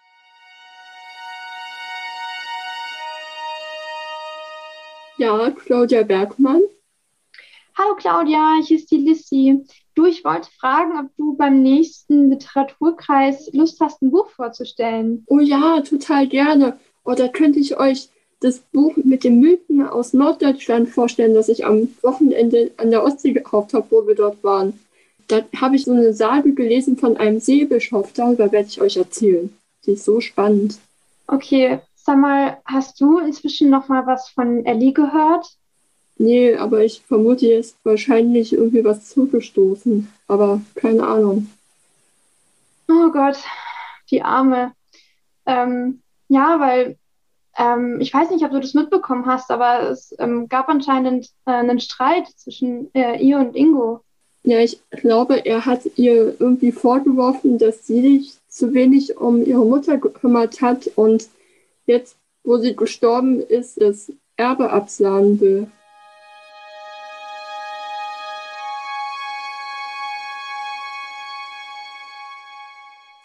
Ja, 5.16 5.50
Claudia 5.50 6.02
Bergmann. 6.02 6.60
Hallo 7.78 7.94
Claudia, 7.96 8.56
hier 8.66 8.76
ist 8.76 8.90
die 8.90 8.98
Lissy. 8.98 9.64
Du, 9.94 10.04
ich 10.04 10.22
wollte 10.22 10.50
fragen, 10.58 10.98
ob 10.98 11.16
du 11.16 11.34
beim 11.38 11.62
nächsten 11.62 12.28
Literaturkreis 12.28 13.50
Lust 13.54 13.80
hast, 13.80 14.02
ein 14.02 14.10
Buch 14.10 14.28
vorzustellen. 14.28 15.24
Oh 15.26 15.40
ja, 15.40 15.80
total 15.80 16.26
gerne. 16.26 16.78
Oder 17.02 17.30
könnte 17.30 17.60
ich 17.60 17.78
euch 17.78 18.10
das 18.40 18.58
Buch 18.58 18.96
mit 18.96 19.24
den 19.24 19.38
Mythen 19.38 19.86
aus 19.86 20.14
Norddeutschland 20.14 20.88
vorstellen, 20.88 21.34
das 21.34 21.48
ich 21.48 21.64
am 21.66 21.88
Wochenende 22.02 22.70
an 22.78 22.90
der 22.90 23.04
Ostsee 23.04 23.32
gekauft 23.32 23.74
habe, 23.74 23.86
wo 23.90 24.06
wir 24.06 24.14
dort 24.14 24.42
waren. 24.42 24.80
Da 25.28 25.42
habe 25.60 25.76
ich 25.76 25.84
so 25.84 25.92
eine 25.92 26.12
Sage 26.14 26.54
gelesen 26.54 26.96
von 26.96 27.16
einem 27.16 27.38
Seebischof. 27.38 28.12
Darüber 28.14 28.50
werde 28.50 28.68
ich 28.68 28.80
euch 28.80 28.96
erzählen. 28.96 29.54
Die 29.86 29.92
ist 29.92 30.04
so 30.04 30.20
spannend. 30.20 30.78
Okay, 31.26 31.78
sag 31.94 32.18
mal, 32.18 32.58
hast 32.64 33.00
du 33.00 33.18
inzwischen 33.18 33.70
noch 33.70 33.88
mal 33.88 34.06
was 34.06 34.30
von 34.30 34.64
Ellie 34.66 34.92
gehört? 34.92 35.46
Nee, 36.16 36.54
aber 36.56 36.84
ich 36.84 37.02
vermute, 37.02 37.46
ihr 37.46 37.60
ist 37.60 37.76
wahrscheinlich 37.84 38.52
irgendwie 38.52 38.84
was 38.84 39.08
zugestoßen. 39.08 40.08
Aber 40.26 40.60
keine 40.74 41.06
Ahnung. 41.06 41.50
Oh 42.88 43.10
Gott, 43.12 43.38
die 44.10 44.22
Arme. 44.22 44.72
Ähm, 45.46 46.00
ja, 46.28 46.58
weil 46.58 46.96
ähm, 47.56 48.00
ich 48.00 48.12
weiß 48.14 48.30
nicht, 48.30 48.44
ob 48.44 48.52
du 48.52 48.60
das 48.60 48.74
mitbekommen 48.74 49.26
hast, 49.26 49.50
aber 49.50 49.90
es 49.90 50.14
ähm, 50.18 50.48
gab 50.48 50.68
anscheinend 50.68 51.26
äh, 51.46 51.52
einen 51.52 51.80
Streit 51.80 52.28
zwischen 52.36 52.94
äh, 52.94 53.18
ihr 53.18 53.38
und 53.38 53.56
Ingo. 53.56 54.00
Ja, 54.42 54.60
ich 54.60 54.80
glaube, 54.90 55.44
er 55.44 55.66
hat 55.66 55.82
ihr 55.96 56.40
irgendwie 56.40 56.72
vorgeworfen, 56.72 57.58
dass 57.58 57.86
sie 57.86 58.00
sich 58.00 58.38
zu 58.48 58.72
wenig 58.72 59.18
um 59.18 59.44
ihre 59.44 59.64
Mutter 59.64 59.98
gekümmert 59.98 60.62
hat 60.62 60.90
und 60.96 61.28
jetzt, 61.86 62.16
wo 62.44 62.56
sie 62.56 62.74
gestorben 62.74 63.40
ist, 63.40 63.80
das 63.80 64.10
Erbe 64.36 64.70
absahen 64.70 65.40
will. 65.40 65.70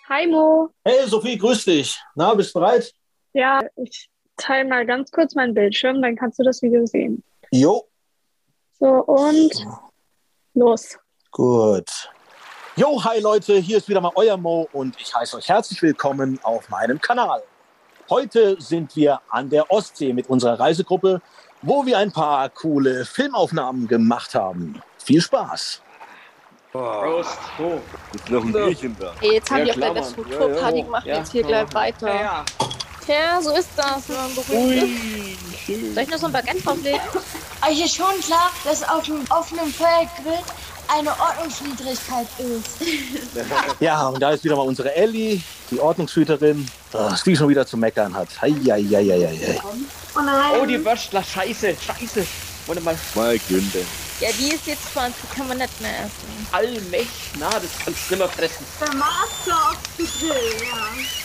Hi 0.09 0.27
Mo. 0.27 0.69
Hey 0.83 1.07
Sophie, 1.07 1.37
grüß 1.37 1.65
dich. 1.65 1.97
Na, 2.15 2.33
bist 2.33 2.53
du 2.53 2.59
bereit? 2.59 2.93
Ja, 3.33 3.61
ich 3.75 4.09
teile 4.37 4.67
mal 4.67 4.85
ganz 4.85 5.11
kurz 5.11 5.35
meinen 5.35 5.53
Bildschirm, 5.53 6.01
dann 6.01 6.15
kannst 6.15 6.39
du 6.39 6.43
das 6.43 6.61
Video 6.61 6.85
sehen. 6.85 7.23
Jo. 7.51 7.87
So, 8.79 8.87
und 8.87 9.51
los. 10.53 10.97
Gut. 11.31 11.89
Jo, 12.75 13.01
hi 13.03 13.19
Leute, 13.19 13.55
hier 13.57 13.77
ist 13.77 13.87
wieder 13.87 14.01
mal 14.01 14.11
euer 14.15 14.35
Mo 14.35 14.67
und 14.73 14.99
ich 14.99 15.15
heiße 15.15 15.37
euch 15.37 15.47
herzlich 15.47 15.81
willkommen 15.81 16.39
auf 16.43 16.69
meinem 16.69 16.99
Kanal. 16.99 17.41
Heute 18.09 18.59
sind 18.59 18.95
wir 18.95 19.21
an 19.29 19.49
der 19.49 19.71
Ostsee 19.71 20.11
mit 20.13 20.29
unserer 20.29 20.59
Reisegruppe, 20.59 21.21
wo 21.61 21.85
wir 21.85 21.97
ein 21.97 22.11
paar 22.11 22.49
coole 22.49 23.05
Filmaufnahmen 23.05 23.87
gemacht 23.87 24.35
haben. 24.35 24.81
Viel 24.97 25.21
Spaß! 25.21 25.81
Prost. 26.75 27.39
So. 27.57 27.79
Ist 28.13 28.29
noch 28.29 28.43
ein 28.43 28.51
Bierchen 28.51 28.95
da. 28.99 29.13
Hey, 29.21 29.35
jetzt 29.35 29.49
haben 29.49 29.65
Ja, 29.65 29.73
die 29.73 29.83
auf 29.83 29.93
der. 29.93 30.03
Ja, 30.03 30.37
Kulturparty 30.37 30.77
ja. 30.77 30.83
gemacht, 30.83 31.05
Ja, 31.05 31.17
jetzt 31.17 31.31
hier 31.31 31.43
gleich 31.43 31.73
weiter. 31.73 32.13
Ja, 32.13 32.45
Tja, 33.05 33.39
so 33.41 33.55
ist 33.55 33.69
das, 33.75 34.07
wenn 34.09 34.15
man 34.15 34.35
berühmt 34.35 34.89
ist. 35.67 35.93
Soll 35.93 36.03
ich 36.03 36.09
noch 36.09 36.17
so 36.17 36.25
ein 36.27 36.31
Baguette 36.31 36.61
drauflegen? 36.61 36.99
Euch 37.67 37.85
ist 37.85 37.95
schon 37.95 38.19
klar, 38.25 38.51
dass 38.63 38.83
auf 38.87 39.03
dem 39.05 39.23
offenen 39.29 39.71
Feuergrill 39.73 40.39
eine 40.87 41.09
Ordnungswidrigkeit 41.19 42.27
ist. 42.39 42.77
Ja, 43.79 44.07
und 44.07 44.21
da 44.21 44.31
ist 44.31 44.43
wieder 44.43 44.55
mal 44.55 44.61
unsere 44.63 44.95
Ellie, 44.95 45.41
die 45.69 45.79
Ordnungshüterin, 45.79 46.67
dass 46.91 47.23
die 47.23 47.35
schon 47.35 47.49
wieder 47.49 47.65
zu 47.65 47.77
meckern 47.77 48.13
hat. 48.15 48.29
Heieieiei. 48.41 49.59
Oh 50.15 50.21
nein. 50.21 50.61
Oh, 50.61 50.65
die 50.65 50.83
Würstler, 50.83 51.23
scheiße, 51.23 51.75
scheiße. 51.75 52.25
Warte 52.67 52.81
mal. 52.81 52.97
Mal 53.13 53.37
Günther. 53.49 53.81
Ja, 54.21 54.29
die 54.39 54.49
ist 54.55 54.65
jetzt 54.65 54.93
20, 54.93 55.29
kann 55.35 55.47
man 55.47 55.57
nicht 55.57 55.81
mehr 55.81 55.91
essen. 55.99 56.47
Allmächt, 56.51 57.09
na, 57.37 57.49
das 57.49 57.69
kannst 57.83 57.99
du 58.09 58.15
nimmer 58.15 58.29
fressen. 58.29 58.65
Der 58.79 58.95
Master 58.95 59.71
auf 59.71 59.77
den 59.97 60.05
Grill, 60.05 60.67
ja. 60.67 61.24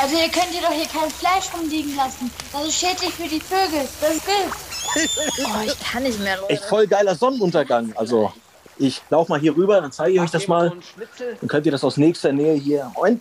Also 0.00 0.16
ihr 0.16 0.30
könnt 0.30 0.46
hier 0.50 0.62
doch 0.62 0.72
hier 0.72 0.86
kein 0.86 1.10
Fleisch 1.10 1.52
rumliegen 1.52 1.94
lassen. 1.94 2.30
Das 2.52 2.64
ist 2.64 2.74
schädlich 2.74 3.12
für 3.12 3.28
die 3.28 3.40
Vögel. 3.40 3.86
Das 4.00 4.16
ist 4.16 4.24
Gift. 4.24 4.58
Oh, 5.44 5.60
ich 5.64 5.78
kann 5.78 6.02
nicht 6.02 6.18
mehr, 6.18 6.36
Leute. 6.38 6.52
Echt 6.52 6.64
voll 6.64 6.86
geiler 6.86 7.14
Sonnenuntergang. 7.14 7.92
Also, 7.94 8.32
ich 8.76 9.00
laufe 9.08 9.30
mal 9.30 9.38
hier 9.38 9.54
rüber, 9.54 9.80
dann 9.80 9.92
zeige 9.92 10.14
ich 10.14 10.20
euch 10.20 10.32
das 10.32 10.48
mal. 10.48 10.72
Dann 11.18 11.48
könnt 11.48 11.64
ihr 11.66 11.70
das 11.70 11.84
aus 11.84 11.96
nächster 11.96 12.32
Nähe 12.32 12.54
hier 12.54 12.90
und 12.96 13.20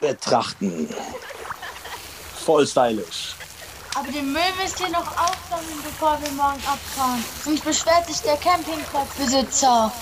betrachten. 0.00 0.88
Voll 2.46 2.66
stylisch. 2.66 3.34
Aber 3.94 4.10
den 4.10 4.32
Müll 4.32 4.42
müsst 4.62 4.80
ihr 4.80 4.88
noch 4.88 5.06
aufsammeln, 5.06 5.80
bevor 5.84 6.18
wir 6.22 6.30
morgen 6.32 6.62
abfahren. 6.66 7.22
Sonst 7.44 7.64
beschwert 7.64 8.06
sich 8.06 8.20
der 8.22 8.36
Campingplatzbesitzer. 8.36 9.92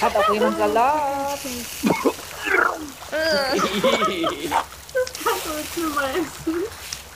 Hat 0.00 0.16
auch 0.16 0.32
jemand 0.34 0.58
Salat? 0.58 1.38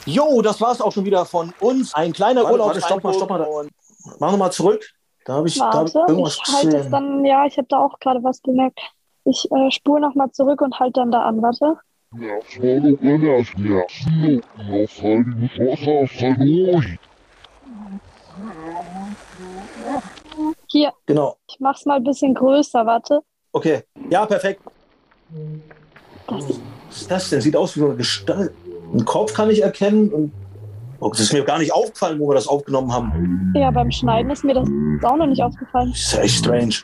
Jo, 0.05 0.41
das 0.41 0.61
war's 0.61 0.81
auch 0.81 0.91
schon 0.91 1.05
wieder 1.05 1.25
von 1.25 1.53
uns. 1.59 1.93
Ein 1.93 2.13
kleiner 2.13 2.41
Warte, 2.43 2.53
Urlaub. 2.53 2.67
warte, 2.67 2.81
stopp 2.81 3.03
mal, 3.03 3.13
stopp 3.13 3.29
mal. 3.29 3.41
Und 3.41 3.71
mach 4.19 4.31
nochmal 4.31 4.51
zurück. 4.51 4.85
Da 5.25 5.33
habe 5.33 5.47
ich, 5.47 5.57
da 5.57 5.71
hab 5.73 5.87
ich 5.87 5.95
Warte, 5.95 6.11
irgendwas 6.11 6.37
ich 6.47 6.53
halte 6.53 6.77
es 6.77 6.89
dann, 6.91 7.25
ja, 7.25 7.45
ich 7.45 7.57
habe 7.57 7.67
da 7.67 7.79
auch 7.79 7.99
gerade 7.99 8.23
was 8.23 8.39
bemerkt. 8.41 8.79
Ich 9.23 9.49
äh, 9.51 9.71
spule 9.71 10.01
nochmal 10.01 10.31
zurück 10.31 10.61
und 10.61 10.79
halte 10.79 10.99
dann 10.99 11.11
da 11.11 11.23
an, 11.23 11.41
warte. 11.41 11.79
Hier, 20.67 20.93
Genau. 21.07 21.37
ich 21.47 21.59
mach's 21.59 21.85
mal 21.85 21.95
ein 21.95 22.03
bisschen 22.03 22.35
größer, 22.35 22.85
warte. 22.85 23.21
Okay. 23.51 23.83
Ja, 24.09 24.25
perfekt. 24.25 24.61
Was 26.27 26.49
ist 26.49 27.11
das 27.11 27.29
denn? 27.29 27.41
Sieht 27.41 27.55
aus 27.55 27.77
wie 27.77 27.83
eine 27.83 27.95
Gestalt. 27.95 28.51
Ein 28.93 29.05
Kopf 29.05 29.33
kann 29.33 29.49
ich 29.49 29.61
erkennen. 29.61 30.09
Und 30.09 30.31
oh, 30.99 31.09
das 31.09 31.19
ist 31.19 31.33
mir 31.33 31.43
gar 31.43 31.59
nicht 31.59 31.73
aufgefallen, 31.73 32.19
wo 32.19 32.29
wir 32.29 32.35
das 32.35 32.47
aufgenommen 32.47 32.91
haben. 32.91 33.53
Ja, 33.55 33.71
beim 33.71 33.91
Schneiden 33.91 34.31
ist 34.31 34.43
mir 34.43 34.53
das 34.53 34.67
auch 35.03 35.17
noch 35.17 35.27
nicht 35.27 35.41
aufgefallen. 35.41 35.89
Das 35.91 36.01
ist 36.01 36.17
echt 36.17 36.37
strange. 36.39 36.75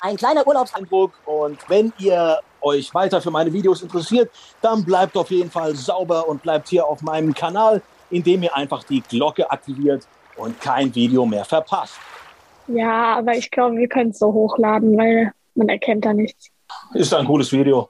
Ein 0.00 0.16
kleiner 0.16 0.46
Urlaubseindruck. 0.46 1.12
Und 1.26 1.58
wenn 1.68 1.92
ihr 1.98 2.38
euch 2.60 2.94
weiter 2.94 3.20
für 3.20 3.30
meine 3.30 3.52
Videos 3.52 3.82
interessiert, 3.82 4.30
dann 4.60 4.84
bleibt 4.84 5.16
auf 5.16 5.30
jeden 5.30 5.50
Fall 5.50 5.74
sauber 5.74 6.28
und 6.28 6.42
bleibt 6.42 6.68
hier 6.68 6.86
auf 6.86 7.02
meinem 7.02 7.34
Kanal, 7.34 7.82
indem 8.10 8.42
ihr 8.42 8.54
einfach 8.54 8.84
die 8.84 9.00
Glocke 9.00 9.50
aktiviert 9.50 10.06
und 10.36 10.60
kein 10.60 10.94
Video 10.94 11.26
mehr 11.26 11.44
verpasst. 11.44 11.94
Ja, 12.68 13.18
aber 13.18 13.32
ich 13.36 13.50
glaube, 13.50 13.76
wir 13.76 13.88
können 13.88 14.10
es 14.10 14.18
so 14.18 14.32
hochladen, 14.32 14.96
weil 14.96 15.32
man 15.54 15.68
erkennt 15.68 16.04
da 16.04 16.12
nichts. 16.12 16.50
Ist 16.94 17.14
ein 17.14 17.26
cooles 17.26 17.52
Video. 17.52 17.88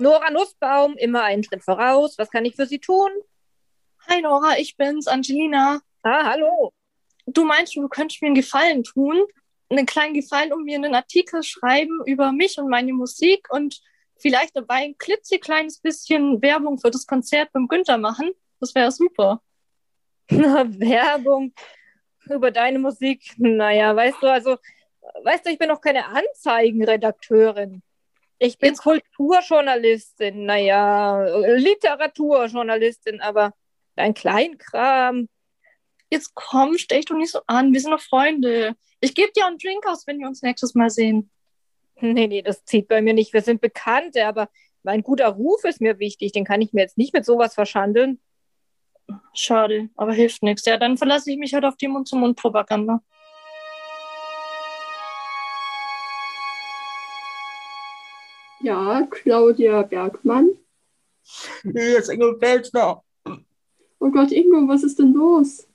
Nora 0.00 0.30
Nussbaum, 0.30 0.96
immer 0.96 1.24
einen 1.24 1.42
Schritt 1.42 1.64
voraus. 1.64 2.16
Was 2.18 2.30
kann 2.30 2.44
ich 2.44 2.54
für 2.54 2.66
Sie 2.66 2.78
tun? 2.78 3.10
Hi 4.08 4.22
Nora, 4.22 4.56
ich 4.58 4.76
bin's, 4.76 5.08
Angelina. 5.08 5.80
Ah, 6.02 6.24
hallo. 6.24 6.72
Du 7.26 7.44
meinst, 7.44 7.74
du 7.74 7.88
könntest 7.88 8.22
mir 8.22 8.28
einen 8.28 8.36
Gefallen 8.36 8.84
tun? 8.84 9.24
Einen 9.68 9.86
kleinen 9.86 10.14
Gefallen 10.14 10.52
und 10.52 10.64
mir 10.64 10.76
einen 10.76 10.94
Artikel 10.94 11.42
schreiben 11.42 12.00
über 12.06 12.32
mich 12.32 12.58
und 12.58 12.70
meine 12.70 12.92
Musik 12.92 13.48
und 13.50 13.80
vielleicht 14.18 14.56
dabei 14.56 14.84
ein 14.84 14.96
klitzekleines 14.98 15.80
bisschen 15.80 16.40
Werbung 16.42 16.78
für 16.78 16.90
das 16.90 17.06
Konzert 17.06 17.52
beim 17.52 17.66
Günther 17.66 17.98
machen? 17.98 18.30
Das 18.60 18.74
wäre 18.74 18.92
super. 18.92 19.42
Werbung 20.78 21.52
über 22.28 22.50
deine 22.50 22.78
Musik. 22.78 23.32
Naja, 23.38 23.94
weißt 23.94 24.22
du, 24.22 24.26
also, 24.26 24.56
weißt 25.24 25.46
du, 25.46 25.50
ich 25.50 25.58
bin 25.58 25.68
noch 25.68 25.80
keine 25.80 26.06
Anzeigenredakteurin. 26.06 27.82
Ich 28.38 28.58
bin 28.58 28.76
Kulturjournalistin, 28.76 30.44
naja, 30.44 31.24
Literaturjournalistin, 31.56 33.20
aber 33.20 33.52
ein 33.96 34.14
Kleinkram. 34.14 35.28
Jetzt 36.10 36.34
komm, 36.34 36.78
stech 36.78 37.06
doch 37.06 37.16
nicht 37.16 37.32
so 37.32 37.40
an. 37.46 37.72
Wir 37.72 37.80
sind 37.80 37.90
doch 37.90 38.00
Freunde. 38.00 38.76
Ich 39.00 39.14
gebe 39.14 39.32
dir 39.32 39.46
einen 39.46 39.58
Drink 39.58 39.86
aus, 39.86 40.06
wenn 40.06 40.20
wir 40.20 40.28
uns 40.28 40.42
nächstes 40.42 40.74
Mal 40.74 40.90
sehen. 40.90 41.30
Nee, 42.00 42.28
nee, 42.28 42.42
das 42.42 42.64
zieht 42.64 42.86
bei 42.86 43.02
mir 43.02 43.12
nicht. 43.12 43.32
Wir 43.32 43.42
sind 43.42 43.60
Bekannte, 43.60 44.26
aber 44.26 44.48
mein 44.84 45.02
guter 45.02 45.28
Ruf 45.28 45.64
ist 45.64 45.80
mir 45.80 45.98
wichtig. 45.98 46.32
Den 46.32 46.44
kann 46.44 46.60
ich 46.60 46.72
mir 46.72 46.82
jetzt 46.82 46.96
nicht 46.96 47.12
mit 47.12 47.24
sowas 47.24 47.54
verschandeln. 47.54 48.20
Schade, 49.34 49.88
aber 49.96 50.12
hilft 50.12 50.42
nichts. 50.42 50.64
Ja, 50.64 50.76
dann 50.76 50.98
verlasse 50.98 51.30
ich 51.30 51.38
mich 51.38 51.54
halt 51.54 51.64
auf 51.64 51.76
die 51.76 51.88
Mund-zu-Mund-Propaganda. 51.88 53.02
Ja, 58.60 59.06
Claudia 59.10 59.82
Bergmann. 59.82 60.50
Hier 61.62 61.98
ist 61.98 62.08
Ingo 62.08 62.36
Felsner. 62.38 63.02
Oh 64.00 64.10
Gott, 64.10 64.32
Ingo, 64.32 64.66
was 64.68 64.82
ist 64.82 64.98
denn 64.98 65.12
los? 65.12 65.66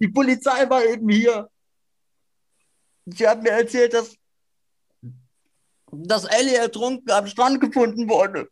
Die 0.00 0.08
Polizei 0.08 0.68
war 0.68 0.84
eben 0.84 1.08
hier. 1.08 1.50
Sie 3.06 3.28
hat 3.28 3.42
mir 3.42 3.50
erzählt, 3.50 3.94
dass, 3.94 4.16
dass 5.92 6.24
Ellie 6.24 6.56
ertrunken 6.56 7.10
am 7.10 7.26
Strand 7.26 7.60
gefunden 7.60 8.08
wurde. 8.08 8.48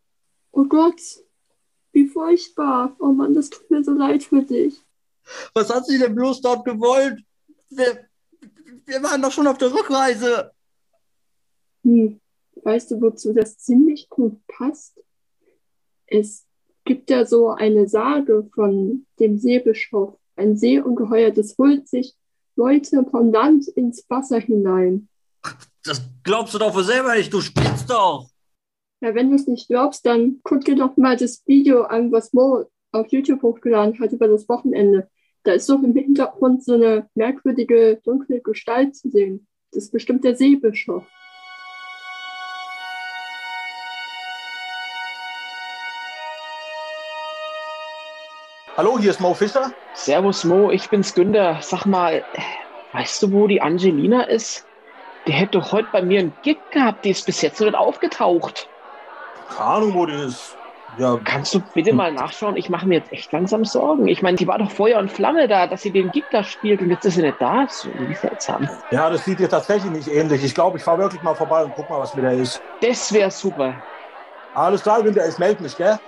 Oh 0.51 0.65
Gott, 0.65 1.01
wie 1.95 2.07
furchtbar. 2.07 2.95
Oh 2.99 3.13
Mann, 3.13 3.33
das 3.33 3.49
tut 3.49 3.71
mir 3.71 3.83
so 3.83 3.93
leid 3.93 4.23
für 4.23 4.43
dich. 4.43 4.79
Was 5.53 5.73
hat 5.73 5.87
sie 5.87 5.97
denn 5.97 6.13
bloß 6.13 6.41
dort 6.41 6.65
gewollt? 6.65 7.23
Wir, 7.69 8.07
wir 8.85 9.01
waren 9.01 9.21
doch 9.21 9.31
schon 9.31 9.47
auf 9.47 9.57
der 9.57 9.73
Rückreise. 9.73 10.51
Hm, 11.83 12.19
weißt 12.61 12.91
du, 12.91 13.01
wozu 13.01 13.33
das 13.33 13.57
ziemlich 13.57 14.09
gut 14.09 14.39
passt? 14.47 14.99
Es 16.05 16.45
gibt 16.83 17.09
ja 17.09 17.25
so 17.25 17.49
eine 17.49 17.87
Sage 17.87 18.47
von 18.53 19.07
dem 19.19 19.39
Seebischof. 19.39 20.19
Ein 20.35 20.57
Seeungeheuer, 20.57 21.31
das 21.31 21.57
holt 21.57 21.87
sich 21.87 22.13
Leute 22.55 23.05
vom 23.09 23.31
Land 23.31 23.67
ins 23.69 24.05
Wasser 24.09 24.39
hinein. 24.39 25.07
Das 25.83 26.01
glaubst 26.23 26.53
du 26.53 26.57
doch 26.57 26.75
wohl 26.75 26.83
selber 26.83 27.15
nicht, 27.15 27.31
du 27.31 27.41
spinnst 27.41 27.89
doch. 27.89 28.29
Ja, 29.01 29.13
wenn 29.13 29.29
du 29.29 29.35
es 29.35 29.45
nicht 29.45 29.67
glaubst, 29.67 30.05
dann 30.05 30.39
guck 30.43 30.63
dir 30.63 30.75
doch 30.75 30.95
mal 30.95 31.17
das 31.17 31.45
Video 31.45 31.83
an, 31.83 32.13
was 32.13 32.31
Mo 32.31 32.65
auf 32.93 33.07
YouTube 33.09 33.41
hochgeladen 33.41 33.99
hat 33.99 34.13
über 34.13 34.29
das 34.29 34.47
Wochenende. 34.47 35.09
Da 35.43 35.51
ist 35.51 35.69
doch 35.69 35.83
im 35.83 35.93
Hintergrund 35.93 36.63
so 36.63 36.75
eine 36.75 37.09
merkwürdige, 37.13 37.99
dunkle 38.05 38.39
Gestalt 38.39 38.95
zu 38.95 39.09
sehen. 39.09 39.47
Das 39.71 39.83
ist 39.83 39.91
bestimmt 39.91 40.23
der 40.23 40.37
Seebischof. 40.37 41.03
Hallo, 48.77 48.97
hier 48.97 49.11
ist 49.11 49.19
Mo 49.19 49.33
Fischer. 49.33 49.73
Servus 49.93 50.45
Mo, 50.45 50.71
ich 50.71 50.89
bin's 50.89 51.13
Günther. 51.13 51.59
Sag 51.61 51.85
mal, 51.85 52.23
weißt 52.93 53.23
du, 53.23 53.33
wo 53.33 53.47
die 53.47 53.61
Angelina 53.61 54.23
ist? 54.23 54.65
Die 55.27 55.33
hätte 55.33 55.59
doch 55.59 55.73
heute 55.73 55.89
bei 55.91 56.01
mir 56.01 56.19
einen 56.19 56.33
Gig 56.43 56.59
gehabt, 56.71 57.03
die 57.03 57.09
ist 57.09 57.25
bis 57.25 57.41
jetzt 57.41 57.59
noch 57.59 57.67
nicht 57.67 57.77
aufgetaucht. 57.77 58.69
Keine 59.49 59.69
Ahnung, 59.69 59.93
wo 59.93 60.05
die 60.05 60.13
ist. 60.13 60.57
Ja. 60.97 61.19
Kannst 61.25 61.53
du 61.53 61.59
bitte 61.73 61.93
mal 61.93 62.13
nachschauen? 62.13 62.55
Ich 62.55 62.69
mache 62.69 62.87
mir 62.87 62.95
jetzt 62.99 63.11
echt 63.11 63.31
langsam 63.33 63.65
Sorgen. 63.65 64.07
Ich 64.07 64.21
meine, 64.21 64.37
die 64.37 64.47
war 64.47 64.57
doch 64.57 64.71
Feuer 64.71 64.99
und 64.99 65.11
Flamme 65.11 65.47
da, 65.47 65.67
dass 65.67 65.81
sie 65.81 65.91
den 65.91 66.09
Gig 66.11 66.23
da 66.31 66.43
spielt 66.43 66.81
und 66.81 66.89
jetzt 66.89 67.05
ist 67.05 67.15
sie 67.15 67.21
nicht 67.21 67.41
da. 67.41 67.63
Ist 67.63 67.85
irgendwie 67.85 68.15
seltsam. 68.15 68.69
Ja, 68.91 69.09
das 69.09 69.25
sieht 69.25 69.39
dir 69.39 69.49
tatsächlich 69.49 69.91
nicht 69.91 70.07
ähnlich. 70.07 70.43
Ich 70.43 70.55
glaube, 70.55 70.77
ich 70.77 70.83
fahre 70.83 70.99
wirklich 70.99 71.21
mal 71.21 71.35
vorbei 71.35 71.65
und 71.65 71.73
guck 71.75 71.89
mal, 71.89 71.99
was 71.99 72.15
mit 72.15 72.23
der 72.23 72.33
ist. 72.33 72.61
Das 72.81 73.11
wäre 73.11 73.29
super. 73.29 73.73
Alles 74.53 74.83
klar, 74.83 75.03
Günther, 75.03 75.27
ich 75.27 75.37
melde 75.37 75.61
mich, 75.63 75.75
gell? 75.75 75.99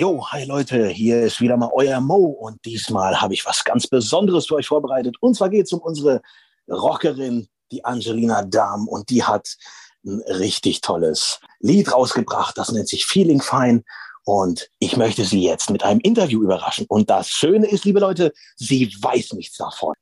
Jo, 0.00 0.26
hi 0.30 0.44
Leute, 0.44 0.88
hier 0.88 1.20
ist 1.20 1.42
wieder 1.42 1.58
mal 1.58 1.68
euer 1.74 2.00
Mo 2.00 2.24
und 2.24 2.64
diesmal 2.64 3.20
habe 3.20 3.34
ich 3.34 3.44
was 3.44 3.62
ganz 3.64 3.86
Besonderes 3.86 4.46
für 4.46 4.54
euch 4.54 4.66
vorbereitet. 4.66 5.16
Und 5.20 5.34
zwar 5.34 5.50
geht 5.50 5.66
es 5.66 5.74
um 5.74 5.80
unsere 5.80 6.22
Rockerin, 6.70 7.50
die 7.70 7.84
Angelina 7.84 8.40
Dahm 8.40 8.88
und 8.88 9.10
die 9.10 9.24
hat 9.24 9.58
ein 10.06 10.22
richtig 10.22 10.80
tolles 10.80 11.38
Lied 11.58 11.92
rausgebracht, 11.92 12.56
das 12.56 12.72
nennt 12.72 12.88
sich 12.88 13.04
Feeling 13.04 13.42
Fine 13.42 13.82
und 14.24 14.70
ich 14.78 14.96
möchte 14.96 15.26
sie 15.26 15.42
jetzt 15.42 15.68
mit 15.68 15.82
einem 15.82 16.00
Interview 16.00 16.42
überraschen. 16.42 16.86
Und 16.88 17.10
das 17.10 17.28
Schöne 17.28 17.66
ist, 17.66 17.84
liebe 17.84 18.00
Leute, 18.00 18.32
sie 18.56 18.90
weiß 19.02 19.34
nichts 19.34 19.58
davon. 19.58 19.92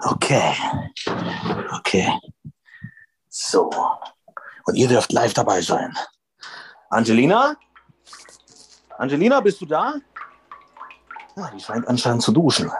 Okay, 0.00 0.52
okay, 1.78 2.12
so 3.30 3.70
und 4.66 4.74
ihr 4.74 4.88
dürft 4.88 5.14
live 5.14 5.32
dabei 5.32 5.62
sein. 5.62 5.96
Angelina? 6.90 7.56
Angelina, 8.98 9.40
bist 9.40 9.60
du 9.60 9.66
da? 9.66 9.94
Ja, 11.36 11.50
die 11.54 11.60
scheint 11.60 11.86
anscheinend 11.86 12.22
zu 12.22 12.32
duschen. 12.32 12.70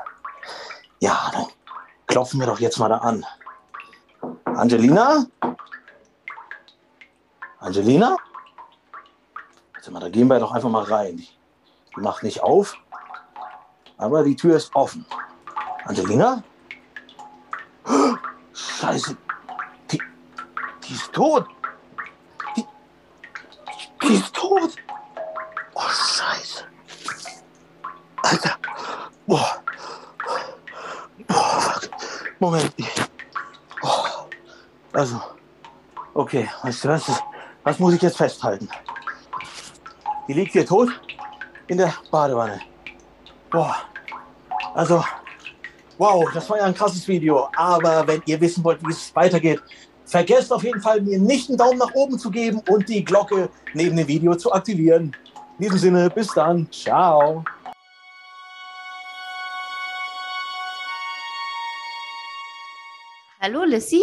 Ja, 0.98 1.31
dann 1.33 1.46
klopfen 2.09 2.40
wir 2.40 2.46
doch 2.46 2.59
jetzt 2.59 2.78
mal 2.78 2.88
da 2.88 2.98
an. 2.98 3.24
Angelina? 4.44 5.26
Angelina? 7.61 8.16
Warte 9.74 9.90
mal, 9.92 10.00
da 10.00 10.09
gehen 10.09 10.26
wir 10.26 10.40
doch 10.40 10.50
einfach 10.50 10.68
mal 10.68 10.83
rein. 10.83 11.18
Die 11.96 12.00
macht 12.00 12.24
nicht 12.24 12.42
auf, 12.42 12.76
aber 13.96 14.24
die 14.24 14.35
Tür 14.35 14.57
ist 14.57 14.74
offen. 14.74 15.07
Angelina? 15.85 16.42
Scheiße. 18.52 19.16
Die, 19.92 20.02
die 20.83 20.94
ist 20.94 21.12
tot. 21.12 21.46
Die, 22.57 22.64
die 24.02 24.14
ist 24.14 24.35
Boah. 29.28 29.62
Boah, 31.26 31.60
fuck. 31.60 31.90
Moment. 32.40 32.72
Oh. 33.82 34.26
Also, 34.94 35.20
okay, 36.14 36.48
weißt 36.62 36.84
du 36.84 36.88
was? 36.88 37.22
Was 37.62 37.78
muss 37.78 37.92
ich 37.92 38.00
jetzt 38.00 38.16
festhalten? 38.16 38.66
Die 40.26 40.32
liegt 40.32 40.52
hier 40.52 40.64
tot 40.64 40.88
in 41.66 41.76
der 41.76 41.92
Badewanne. 42.10 42.58
Boah. 43.50 43.76
Also, 44.74 45.04
wow, 45.98 46.26
das 46.32 46.48
war 46.48 46.56
ja 46.56 46.64
ein 46.64 46.74
krasses 46.74 47.06
Video. 47.06 47.50
Aber 47.54 48.06
wenn 48.06 48.22
ihr 48.24 48.40
wissen 48.40 48.64
wollt, 48.64 48.80
wie 48.82 48.92
es 48.92 49.14
weitergeht, 49.14 49.60
vergesst 50.06 50.50
auf 50.50 50.64
jeden 50.64 50.80
Fall, 50.80 51.02
mir 51.02 51.18
nicht 51.18 51.50
einen 51.50 51.58
Daumen 51.58 51.78
nach 51.78 51.92
oben 51.92 52.18
zu 52.18 52.30
geben 52.30 52.62
und 52.70 52.88
die 52.88 53.04
Glocke 53.04 53.50
neben 53.74 53.94
dem 53.94 54.08
Video 54.08 54.34
zu 54.36 54.50
aktivieren. 54.54 55.14
In 55.58 55.64
diesem 55.64 55.78
Sinne, 55.78 56.08
bis 56.08 56.28
dann. 56.28 56.66
Ciao. 56.72 57.44
Hallo 63.40 63.62
Lissy? 63.62 64.03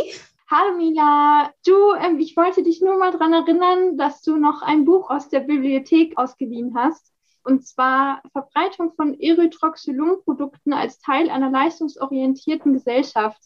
Hallo 0.49 0.77
Mila, 0.77 1.51
du, 1.65 1.93
ähm, 1.95 2.19
ich 2.19 2.37
wollte 2.37 2.63
dich 2.63 2.79
nur 2.79 2.97
mal 2.97 3.11
daran 3.11 3.33
erinnern, 3.33 3.97
dass 3.97 4.21
du 4.21 4.37
noch 4.37 4.61
ein 4.61 4.85
Buch 4.85 5.09
aus 5.09 5.27
der 5.27 5.41
Bibliothek 5.41 6.17
ausgeliehen 6.17 6.73
hast. 6.73 7.11
Und 7.43 7.67
zwar 7.67 8.21
Verbreitung 8.31 8.93
von 8.93 9.19
Erythroxylum-Produkten 9.19 10.71
als 10.71 10.99
Teil 10.99 11.29
einer 11.29 11.51
leistungsorientierten 11.51 12.71
Gesellschaft. 12.71 13.41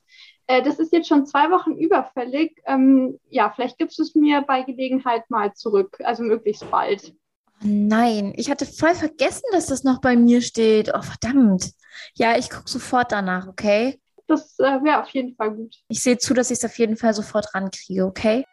Äh, 0.45 0.61
das 0.61 0.77
ist 0.77 0.93
jetzt 0.93 1.07
schon 1.07 1.25
zwei 1.25 1.49
Wochen 1.49 1.71
überfällig. 1.71 2.61
Ähm, 2.65 3.19
ja, 3.27 3.49
vielleicht 3.49 3.79
gibst 3.79 3.97
du 3.97 4.03
es 4.03 4.13
mir 4.13 4.41
bei 4.41 4.61
Gelegenheit 4.61 5.27
mal 5.31 5.55
zurück, 5.55 5.97
also 6.03 6.21
möglichst 6.21 6.69
bald. 6.69 7.15
Nein, 7.61 8.33
ich 8.37 8.51
hatte 8.51 8.67
voll 8.67 8.93
vergessen, 8.93 9.49
dass 9.53 9.65
das 9.65 9.83
noch 9.83 10.01
bei 10.01 10.15
mir 10.15 10.41
steht. 10.41 10.91
Oh, 10.93 11.01
verdammt. 11.01 11.71
Ja, 12.13 12.37
ich 12.37 12.51
gucke 12.51 12.69
sofort 12.69 13.11
danach, 13.11 13.47
okay? 13.47 13.99
Das 14.29 14.59
äh, 14.59 14.83
wäre 14.83 15.01
auf 15.01 15.09
jeden 15.09 15.35
Fall 15.35 15.49
gut. 15.55 15.75
Ich 15.87 16.01
sehe 16.01 16.19
zu, 16.19 16.35
dass 16.35 16.51
ich 16.51 16.59
es 16.59 16.65
auf 16.65 16.77
jeden 16.77 16.97
Fall 16.97 17.15
sofort 17.15 17.55
rankriege, 17.55 18.05
okay? 18.05 18.45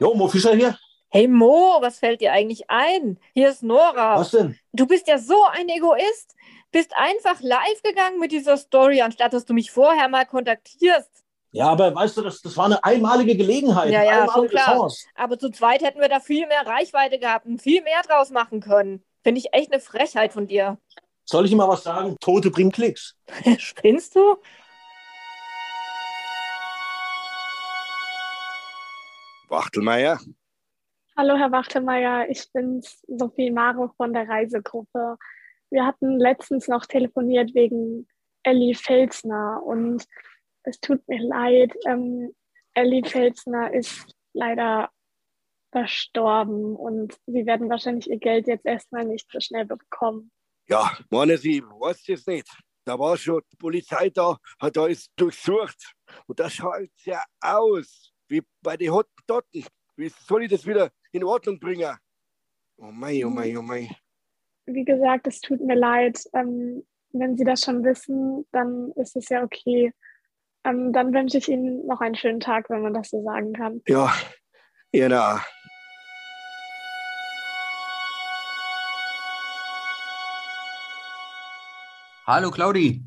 Jo, 0.00 0.14
Mo 0.14 0.26
Fischer 0.26 0.56
hier. 0.56 0.76
Hey 1.10 1.28
Mo, 1.28 1.78
was 1.80 2.00
fällt 2.00 2.22
dir 2.22 2.32
eigentlich 2.32 2.68
ein? 2.68 3.20
Hier 3.34 3.50
ist 3.50 3.62
Nora. 3.62 4.18
Was 4.18 4.32
denn? 4.32 4.58
Du 4.72 4.88
bist 4.88 5.06
ja 5.06 5.18
so 5.18 5.44
ein 5.52 5.68
Egoist. 5.68 6.34
Bist 6.72 6.92
einfach 6.96 7.40
live 7.40 7.82
gegangen 7.84 8.18
mit 8.18 8.32
dieser 8.32 8.56
Story, 8.56 9.00
anstatt 9.00 9.32
dass 9.32 9.44
du 9.44 9.54
mich 9.54 9.70
vorher 9.70 10.08
mal 10.08 10.26
kontaktierst. 10.26 11.22
Ja, 11.52 11.68
aber 11.68 11.94
weißt 11.94 12.16
du, 12.16 12.22
das, 12.22 12.40
das 12.40 12.56
war 12.56 12.64
eine 12.64 12.82
einmalige 12.82 13.36
Gelegenheit. 13.36 13.92
Ja, 13.92 14.02
ja, 14.02 14.10
schon 14.10 14.20
einmalige 14.20 14.54
klar. 14.54 14.76
Chance. 14.78 15.06
Aber 15.14 15.38
zu 15.38 15.50
zweit 15.50 15.82
hätten 15.82 16.00
wir 16.00 16.08
da 16.08 16.18
viel 16.18 16.46
mehr 16.46 16.66
Reichweite 16.66 17.18
gehabt 17.18 17.46
und 17.46 17.60
viel 17.60 17.82
mehr 17.82 18.00
draus 18.06 18.30
machen 18.30 18.60
können. 18.60 19.04
Finde 19.22 19.38
ich 19.38 19.52
echt 19.52 19.70
eine 19.70 19.80
Frechheit 19.80 20.32
von 20.32 20.46
dir. 20.46 20.78
Soll 21.24 21.44
ich 21.44 21.52
ihm 21.52 21.58
mal 21.58 21.68
was 21.68 21.84
sagen? 21.84 22.16
Tote 22.20 22.50
bringen 22.50 22.72
Klicks. 22.72 23.16
Spinnst 23.58 24.16
du? 24.16 24.36
Wachtelmeier, 29.48 30.18
Hallo, 31.14 31.36
Herr 31.36 31.52
Wachtelmeier. 31.52 32.30
Ich 32.30 32.50
bin's, 32.54 33.04
Sophie 33.06 33.50
Maro 33.50 33.92
von 33.98 34.14
der 34.14 34.26
Reisegruppe. 34.26 35.18
Wir 35.68 35.84
hatten 35.84 36.18
letztens 36.18 36.68
noch 36.68 36.86
telefoniert 36.86 37.54
wegen 37.54 38.08
Elli 38.44 38.74
Felsner 38.74 39.62
und 39.62 40.06
es 40.64 40.80
tut 40.80 41.06
mir 41.08 41.22
leid. 41.22 41.72
Ähm, 41.86 42.34
Elli 42.74 43.02
Felsner 43.04 43.72
ist 43.72 44.06
leider 44.32 44.90
verstorben 45.72 46.76
und 46.76 47.16
Sie 47.26 47.46
werden 47.46 47.68
wahrscheinlich 47.68 48.08
Ihr 48.08 48.18
Geld 48.18 48.46
jetzt 48.46 48.66
erstmal 48.66 49.04
nicht 49.04 49.30
so 49.30 49.40
schnell 49.40 49.64
bekommen. 49.64 50.30
ja, 50.68 50.90
meinen 51.10 51.38
Sie, 51.38 51.62
weißt 51.62 52.08
du 52.08 52.12
es 52.12 52.26
nicht? 52.26 52.48
Da 52.84 52.98
war 52.98 53.16
schon 53.16 53.40
die 53.52 53.56
Polizei 53.56 54.10
da, 54.10 54.36
hat 54.60 54.76
alles 54.76 55.06
durchsucht. 55.16 55.94
Und 56.26 56.40
das 56.40 56.54
schaut 56.54 56.90
ja 57.04 57.22
aus, 57.40 58.12
wie 58.28 58.42
bei 58.60 58.76
den 58.76 58.92
Hottentotten. 58.92 59.64
Wie 59.96 60.08
soll 60.08 60.44
ich 60.44 60.50
das 60.50 60.66
wieder 60.66 60.90
in 61.12 61.24
Ordnung 61.24 61.60
bringen? 61.60 61.96
Oh 62.76 62.90
mei, 62.90 63.24
oh 63.24 63.30
mei, 63.30 63.56
oh 63.56 63.62
mei. 63.62 63.88
Wie 64.66 64.84
gesagt, 64.84 65.26
es 65.26 65.40
tut 65.40 65.60
mir 65.60 65.76
leid. 65.76 66.18
Ähm, 66.34 66.84
wenn 67.12 67.36
Sie 67.36 67.44
das 67.44 67.60
schon 67.60 67.84
wissen, 67.84 68.46
dann 68.52 68.92
ist 68.96 69.16
es 69.16 69.28
ja 69.28 69.44
okay. 69.44 69.92
Ähm, 70.64 70.92
dann 70.92 71.12
wünsche 71.12 71.38
ich 71.38 71.48
Ihnen 71.48 71.86
noch 71.86 72.00
einen 72.00 72.14
schönen 72.14 72.40
Tag, 72.40 72.70
wenn 72.70 72.82
man 72.82 72.94
das 72.94 73.10
so 73.10 73.22
sagen 73.24 73.52
kann. 73.52 73.82
Ja, 73.86 74.12
genau. 74.92 75.38
Hallo 82.26 82.50
Claudi. 82.50 83.02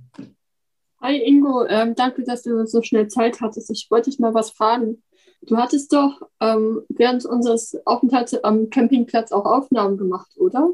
Hi 1.01 1.17
Ingo, 1.17 1.65
ähm, 1.67 1.95
danke, 1.95 2.23
dass 2.23 2.43
du 2.43 2.65
so 2.65 2.81
schnell 2.81 3.07
Zeit 3.07 3.39
hattest. 3.39 3.69
Ich 3.71 3.87
wollte 3.89 4.09
dich 4.09 4.19
mal 4.19 4.33
was 4.33 4.51
fragen. 4.51 5.01
Du 5.43 5.57
hattest 5.57 5.93
doch 5.93 6.21
ähm, 6.41 6.81
während 6.89 7.25
unseres 7.25 7.77
Aufenthalts 7.85 8.33
am 8.43 8.69
Campingplatz 8.69 9.31
auch 9.31 9.45
Aufnahmen 9.45 9.97
gemacht, 9.97 10.31
oder? 10.37 10.71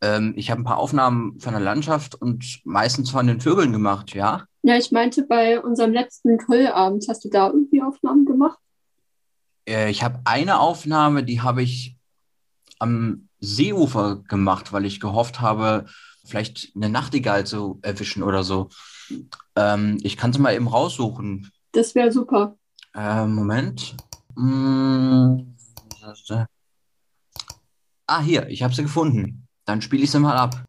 Ähm, 0.00 0.34
ich 0.36 0.50
habe 0.50 0.60
ein 0.60 0.64
paar 0.64 0.78
Aufnahmen 0.78 1.40
von 1.40 1.52
der 1.52 1.62
Landschaft 1.62 2.14
und 2.14 2.60
meistens 2.64 3.10
von 3.10 3.26
den 3.26 3.40
Vögeln 3.40 3.72
gemacht, 3.72 4.14
ja. 4.14 4.44
Ja, 4.62 4.76
ich 4.76 4.90
meinte, 4.90 5.22
bei 5.22 5.60
unserem 5.60 5.92
letzten 5.92 6.36
Grillabend 6.36 7.06
hast 7.08 7.24
du 7.24 7.28
da 7.30 7.48
irgendwie 7.48 7.82
Aufnahmen 7.82 8.24
gemacht? 8.24 8.58
Äh, 9.68 9.90
ich 9.90 10.02
habe 10.02 10.20
eine 10.24 10.60
Aufnahme, 10.60 11.24
die 11.24 11.40
habe 11.40 11.62
ich 11.62 11.96
am 12.78 13.28
Seeufer 13.40 14.22
gemacht, 14.28 14.72
weil 14.72 14.84
ich 14.84 15.00
gehofft 15.00 15.40
habe, 15.40 15.86
vielleicht 16.24 16.72
eine 16.74 16.88
Nachtigall 16.88 17.46
zu 17.46 17.78
erwischen 17.82 18.22
oder 18.22 18.42
so. 18.42 18.68
Ähm, 19.56 19.98
ich 20.02 20.16
kann 20.16 20.32
sie 20.32 20.40
mal 20.40 20.54
eben 20.54 20.68
raussuchen. 20.68 21.50
Das 21.72 21.94
wäre 21.94 22.12
super. 22.12 22.56
Äh, 22.94 23.26
Moment. 23.26 23.96
Mm, 24.34 25.54
Ah, 28.06 28.22
hier, 28.22 28.48
ich 28.48 28.62
habe 28.62 28.74
sie 28.74 28.82
gefunden. 28.82 29.46
Dann 29.66 29.82
spiele 29.82 30.02
ich 30.02 30.10
sie 30.10 30.18
mal 30.18 30.36
ab. 30.36 30.64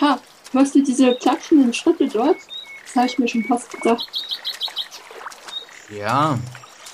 Ha, 0.00 0.20
hörst 0.52 0.74
du 0.74 0.82
diese 0.82 1.14
klatschenden 1.16 1.74
Schritte 1.74 2.08
dort? 2.08 2.36
Das 2.84 2.96
habe 2.96 3.06
ich 3.06 3.18
mir 3.18 3.28
schon 3.28 3.44
fast 3.44 3.70
gedacht. 3.70 4.06
Ja, 5.90 6.38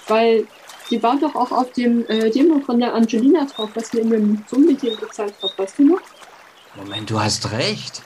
Weil 0.08 0.46
die 0.90 1.02
war 1.02 1.18
doch 1.18 1.34
auch 1.34 1.50
auf 1.50 1.72
dem 1.72 2.06
äh, 2.06 2.30
Demo 2.30 2.60
von 2.60 2.78
der 2.78 2.94
Angelina 2.94 3.44
drauf, 3.46 3.70
was 3.74 3.92
mir 3.92 4.00
in 4.02 4.10
dem 4.10 4.44
Zoom-Meeting 4.48 4.96
gezeigt 4.96 5.42
hat. 5.42 5.58
Weißt 5.58 5.78
du 5.78 5.84
noch? 5.84 6.00
Moment, 6.76 7.10
du 7.10 7.18
hast 7.20 7.50
recht. 7.52 8.02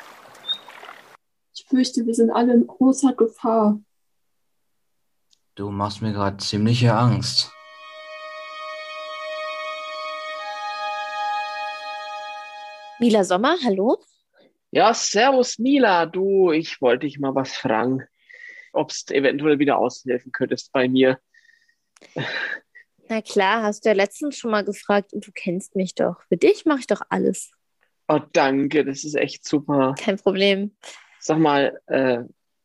Ich 1.54 1.64
fürchte, 1.66 2.06
wir 2.06 2.14
sind 2.14 2.30
alle 2.30 2.54
in 2.54 2.66
großer 2.66 3.12
Gefahr. 3.14 3.78
Du 5.54 5.70
machst 5.70 6.02
mir 6.02 6.12
gerade 6.12 6.36
ziemliche 6.38 6.94
Angst. 6.94 7.50
Mila 13.00 13.24
Sommer, 13.24 13.56
hallo? 13.64 13.98
Ja, 14.70 14.92
servus 14.92 15.58
Mila, 15.58 16.04
du, 16.06 16.52
ich 16.52 16.80
wollte 16.82 17.06
dich 17.06 17.18
mal 17.18 17.34
was 17.34 17.56
fragen, 17.56 18.04
ob 18.72 18.92
du 19.06 19.14
eventuell 19.14 19.58
wieder 19.58 19.78
aushelfen 19.78 20.30
könntest 20.30 20.72
bei 20.72 20.88
mir. 20.88 21.18
Na 23.08 23.22
klar, 23.22 23.62
hast 23.62 23.84
du 23.84 23.88
ja 23.88 23.94
letztens 23.94 24.36
schon 24.36 24.50
mal 24.50 24.64
gefragt 24.64 25.14
und 25.14 25.26
du 25.26 25.32
kennst 25.32 25.74
mich 25.74 25.94
doch. 25.94 26.22
Für 26.28 26.36
dich 26.36 26.66
mache 26.66 26.80
ich 26.80 26.86
doch 26.86 27.00
alles. 27.08 27.50
Oh, 28.08 28.20
danke, 28.32 28.84
das 28.84 29.04
ist 29.04 29.14
echt 29.14 29.46
super. 29.46 29.94
Kein 29.98 30.18
Problem. 30.18 30.76
Sag 31.18 31.38
mal, 31.38 31.80
äh, 31.86 32.24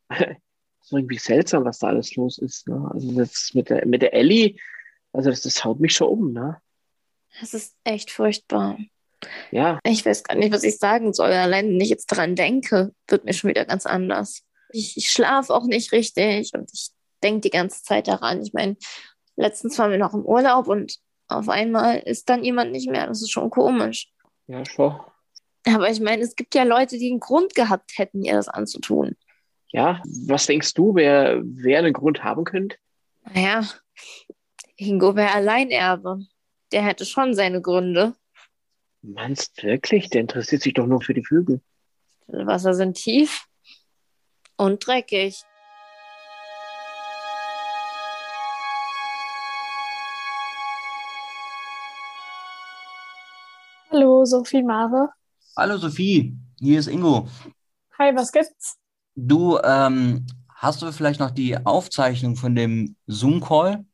ist 0.82 0.92
irgendwie 0.92 1.18
seltsam, 1.18 1.64
was 1.64 1.80
da 1.80 1.88
alles 1.88 2.16
los 2.16 2.38
ist. 2.38 2.68
Ne? 2.68 2.90
Also 2.94 3.14
das 3.14 3.52
mit 3.54 3.70
der, 3.70 3.86
mit 3.86 4.02
der 4.02 4.14
Ellie, 4.14 4.58
also 5.14 5.30
das, 5.30 5.42
das 5.42 5.64
haut 5.64 5.80
mich 5.80 5.94
schon 5.94 6.10
um, 6.10 6.34
ne? 6.34 6.62
Das 7.40 7.54
ist 7.54 7.76
echt 7.84 8.12
furchtbar. 8.12 8.78
Ja, 9.52 9.80
Ich 9.86 10.06
weiß 10.06 10.24
gar 10.24 10.36
nicht, 10.36 10.54
was 10.54 10.64
ich 10.64 10.78
sagen 10.78 11.14
soll. 11.14 11.32
Allein, 11.32 11.70
wenn 11.70 11.82
ich 11.82 11.90
jetzt 11.90 12.08
dran 12.08 12.36
denke, 12.36 12.94
wird 13.08 13.26
mir 13.26 13.34
schon 13.34 13.50
wieder 13.50 13.66
ganz 13.66 13.86
anders. 13.86 14.42
Ich, 14.72 14.98
ich 14.98 15.10
schlafe 15.12 15.54
auch 15.54 15.66
nicht 15.66 15.92
richtig 15.92 16.52
und 16.54 16.70
ich 16.74 16.90
denke 17.22 17.42
die 17.42 17.50
ganze 17.50 17.84
Zeit 17.84 18.08
daran. 18.08 18.42
Ich 18.42 18.54
meine, 18.54 18.76
letztens 19.36 19.78
waren 19.80 19.92
wir 19.92 19.98
noch 19.98 20.14
im 20.14 20.26
Urlaub 20.26 20.68
und 20.68 20.98
auf 21.28 21.50
einmal 21.50 22.00
ist 22.00 22.30
dann 22.30 22.44
jemand 22.44 22.72
nicht 22.72 22.90
mehr. 22.90 23.08
Das 23.08 23.22
ist 23.22 23.32
schon 23.32 23.50
komisch. 23.50 24.10
ja, 24.48 24.66
schon. 24.66 25.00
Aber 25.66 25.90
ich 25.90 26.02
meine, 26.02 26.22
es 26.24 26.36
gibt 26.36 26.56
ja 26.56 26.64
Leute, 26.64 26.98
die 26.98 27.10
einen 27.10 27.22
Grund 27.22 27.56
gehabt 27.56 27.98
hätten, 27.98 28.24
ihr 28.24 28.34
das 28.34 28.50
anzutun. 28.50 29.16
Ja, 29.72 30.02
was 30.28 30.46
denkst 30.46 30.74
du, 30.74 30.94
wer, 30.94 31.42
wer 31.44 31.80
einen 31.80 31.94
Grund 31.94 32.24
haben 32.24 32.44
könnte? 32.44 32.76
Naja, 33.34 33.64
Ingo 34.76 35.16
wäre 35.16 35.32
Alleinerbe. 35.32 36.20
Der 36.72 36.84
hätte 36.84 37.06
schon 37.06 37.34
seine 37.34 37.62
Gründe. 37.62 38.14
Meinst 39.06 39.62
du 39.62 39.68
wirklich? 39.68 40.10
Der 40.10 40.22
interessiert 40.22 40.62
sich 40.62 40.74
doch 40.74 40.88
nur 40.88 41.02
für 41.02 41.14
die 41.14 41.26
Vögel. 41.26 41.62
Die 42.28 42.46
Wasser 42.48 42.74
sind 42.74 42.96
tief 42.96 43.46
und 44.56 44.88
dreckig. 44.88 45.44
Hallo, 53.92 54.24
Sophie 54.24 54.64
Mare. 54.64 55.10
Hallo 55.58 55.76
Sophie, 55.78 56.38
hier 56.60 56.80
ist 56.80 56.88
Ingo. 56.88 57.28
Hi, 58.00 58.16
was 58.16 58.32
gibt's? 58.32 58.78
Du, 59.16 59.60
ähm, 59.60 60.26
hast 60.56 60.82
du 60.82 60.94
vielleicht 60.94 61.20
noch 61.20 61.32
die 61.32 61.58
Aufzeichnung 61.58 62.38
von 62.38 62.56
dem 62.56 62.96
Zoom-Call? 63.08 63.86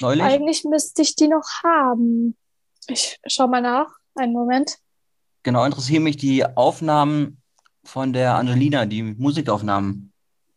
neulich? 0.00 0.22
Eigentlich 0.22 0.64
müsste 0.64 1.02
ich 1.02 1.14
die 1.14 1.28
noch 1.28 1.46
haben. 1.62 2.36
Ich 2.86 3.20
schau 3.26 3.46
mal 3.46 3.60
nach. 3.60 3.97
Einen 4.18 4.32
Moment. 4.32 4.78
Genau, 5.44 5.64
interessieren 5.64 6.02
mich 6.02 6.16
die 6.16 6.44
Aufnahmen 6.44 7.40
von 7.84 8.12
der 8.12 8.34
Angelina, 8.34 8.84
die 8.84 9.02
Musikaufnahmen. 9.02 10.12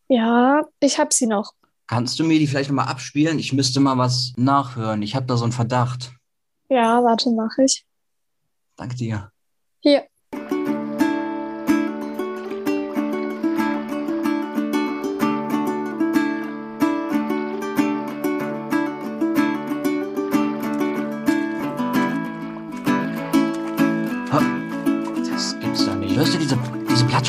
Ja, 0.08 0.62
ich 0.80 1.00
habe 1.00 1.13
sie 1.13 1.28
noch. 1.28 1.54
Kannst 1.88 2.19
du 2.19 2.24
mir 2.24 2.39
die 2.39 2.47
vielleicht 2.47 2.69
nochmal 2.69 2.88
abspielen? 2.88 3.38
Ich 3.39 3.54
müsste 3.54 3.80
mal 3.80 3.97
was 3.97 4.34
nachhören. 4.36 5.02
Ich 5.02 5.15
habe 5.15 5.26
da 5.26 5.38
so 5.38 5.43
einen 5.43 5.54
Verdacht. 5.54 6.13
Ja, 6.69 7.04
warte, 7.04 7.32
mach 7.32 7.58
ich. 7.58 7.86
Danke 8.78 8.95
dir. 8.95 9.32
Hier. 9.82 10.08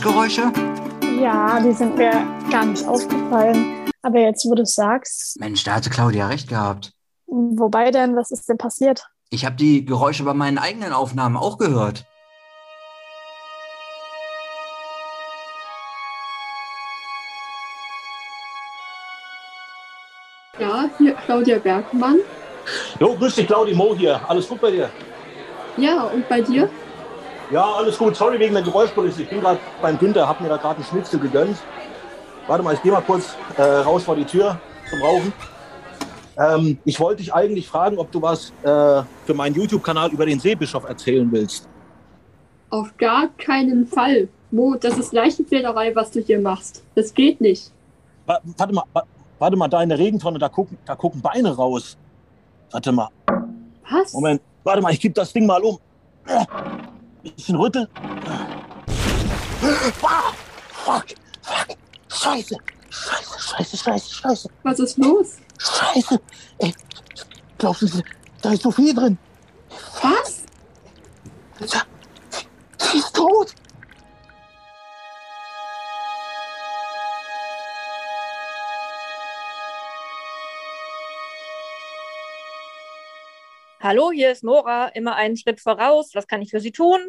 Platschgeräusche? 0.03 0.53
Ja, 1.21 1.61
die 1.61 1.73
sind 1.73 1.97
mir 1.97 2.11
gar 2.51 2.65
nicht 2.65 2.87
aufgefallen. 2.87 3.89
Aber 4.03 4.19
jetzt, 4.19 4.45
wo 4.47 4.55
du 4.55 4.63
es 4.63 4.75
sagst, 4.75 5.39
Mensch, 5.39 5.63
da 5.63 5.77
hatte 5.77 5.91
Claudia 5.91 6.27
recht 6.27 6.49
gehabt. 6.49 6.93
wobei 7.27 7.93
denn, 7.93 8.17
was 8.17 8.33
ist 8.33 8.49
denn 8.49 8.59
passiert? 8.59 9.07
Ich 9.31 9.45
habe 9.45 9.55
die 9.55 9.85
Geräusche 9.85 10.25
bei 10.25 10.35
meinen 10.35 10.59
eigenen 10.59 10.93
Aufnahmen 10.93 11.37
auch 11.37 11.57
gehört. 11.57 12.05
Ja, 20.59 20.91
hier 20.99 21.15
Claudia 21.15 21.59
Bergmann. 21.59 22.19
Jo, 22.99 23.15
grüß 23.15 23.37
dich, 23.37 23.47
Claudi 23.47 23.75
Mo 23.75 23.95
hier. 23.97 24.21
Alles 24.29 24.49
gut 24.49 24.61
bei 24.61 24.73
dir? 24.73 24.91
Ja, 25.77 26.03
und 26.05 26.29
bei 26.29 26.41
dir? 26.41 26.69
Ja, 27.53 27.65
alles 27.75 27.99
gut. 27.99 28.17
Sorry 28.17 28.39
wegen 28.39 28.55
der 28.55 28.63
Geräuschkulisse. 28.63 29.23
Ich 29.23 29.29
bin 29.29 29.41
gerade 29.41 29.59
beim 29.83 29.99
Günther, 29.99 30.27
hab 30.27 30.41
mir 30.41 30.49
da 30.49 30.57
gerade 30.57 30.77
einen 30.77 30.85
Schnitzel 30.85 31.21
gegönnt. 31.21 31.59
Warte 32.47 32.65
mal, 32.65 32.75
ich 32.75 32.83
gehe 32.83 32.91
mal 32.91 33.03
kurz 33.03 33.37
äh, 33.57 33.63
raus 33.63 34.05
vor 34.05 34.17
die 34.17 34.25
Tür 34.25 34.59
zum 34.91 35.03
Rauchen. 35.03 35.33
Ähm, 36.39 36.79
ich 36.85 36.99
wollte 36.99 37.23
dich 37.23 37.33
eigentlich 37.35 37.69
fragen, 37.69 37.99
ob 37.99 38.11
du 38.11 38.23
was 38.23 38.51
äh, 38.63 39.03
für 39.27 39.35
meinen 39.35 39.55
YouTube-Kanal 39.55 40.11
über 40.13 40.25
den 40.25 40.41
Seebischof 40.41 40.89
erzählen 40.89 41.31
willst. 41.31 41.69
Auf 42.71 42.89
gar 42.97 43.29
keinen 43.37 43.87
Fall. 43.87 44.29
Mo, 44.51 44.75
das 44.81 44.97
ist 44.99 45.13
Leichenfederei, 45.13 45.95
was 45.95 46.11
du 46.11 46.21
hier 46.21 46.41
machst. 46.41 46.83
Das 46.95 47.13
geht 47.13 47.41
nicht. 47.41 47.71
Wa- 48.27 48.41
Warte 48.57 48.73
mal, 48.73 48.85
wa- 48.95 49.05
warte 49.39 49.57
mal, 49.57 49.69
da 49.69 49.83
in 49.83 49.91
der 49.91 49.99
Regentonne, 49.99 50.39
da 50.39 50.49
gucken, 50.49 50.79
da 50.87 50.95
gucken 50.95 51.21
Beine 51.21 51.55
raus. 51.55 51.99
Warte 52.71 52.93
mal. 52.93 53.09
Was? 53.91 54.15
Moment, 54.15 54.41
warte 54.65 54.81
mal, 54.81 54.91
ich 54.93 55.01
kipp 55.01 55.15
das 55.15 55.33
Ding 55.35 55.45
mal 55.45 55.63
um. 55.63 55.79
Bisschen 57.23 57.57
rütteln. 57.57 57.89
Ah, 60.03 60.33
fuck, 60.73 61.07
fuck, 61.43 61.77
scheiße, 62.09 62.57
scheiße, 62.91 63.39
scheiße, 63.39 63.77
scheiße, 63.77 64.15
scheiße. 64.15 64.51
Was 64.65 64.79
ist 64.81 64.99
los? 64.99 65.37
Scheiße, 65.59 66.21
ey, 66.59 66.75
glaubst 67.59 67.83
du, 67.83 68.03
da 68.43 68.53
ist 68.53 68.63
so 68.63 68.71
viel 68.73 68.93
drin. 68.93 69.19
Was? 70.03 70.43
Ja, 71.61 71.83
sie 72.79 72.99
ist 72.99 73.15
tot. 73.15 73.55
Hallo, 83.85 84.13
hier 84.13 84.31
ist 84.31 84.45
Nora, 84.45 84.87
immer 84.91 85.17
einen 85.17 85.37
Schritt 85.37 85.59
voraus. 85.59 86.15
Was 86.15 86.29
kann 86.29 86.41
ich 86.41 86.51
für 86.51 86.61
Sie 86.61 86.71
tun? 86.71 87.01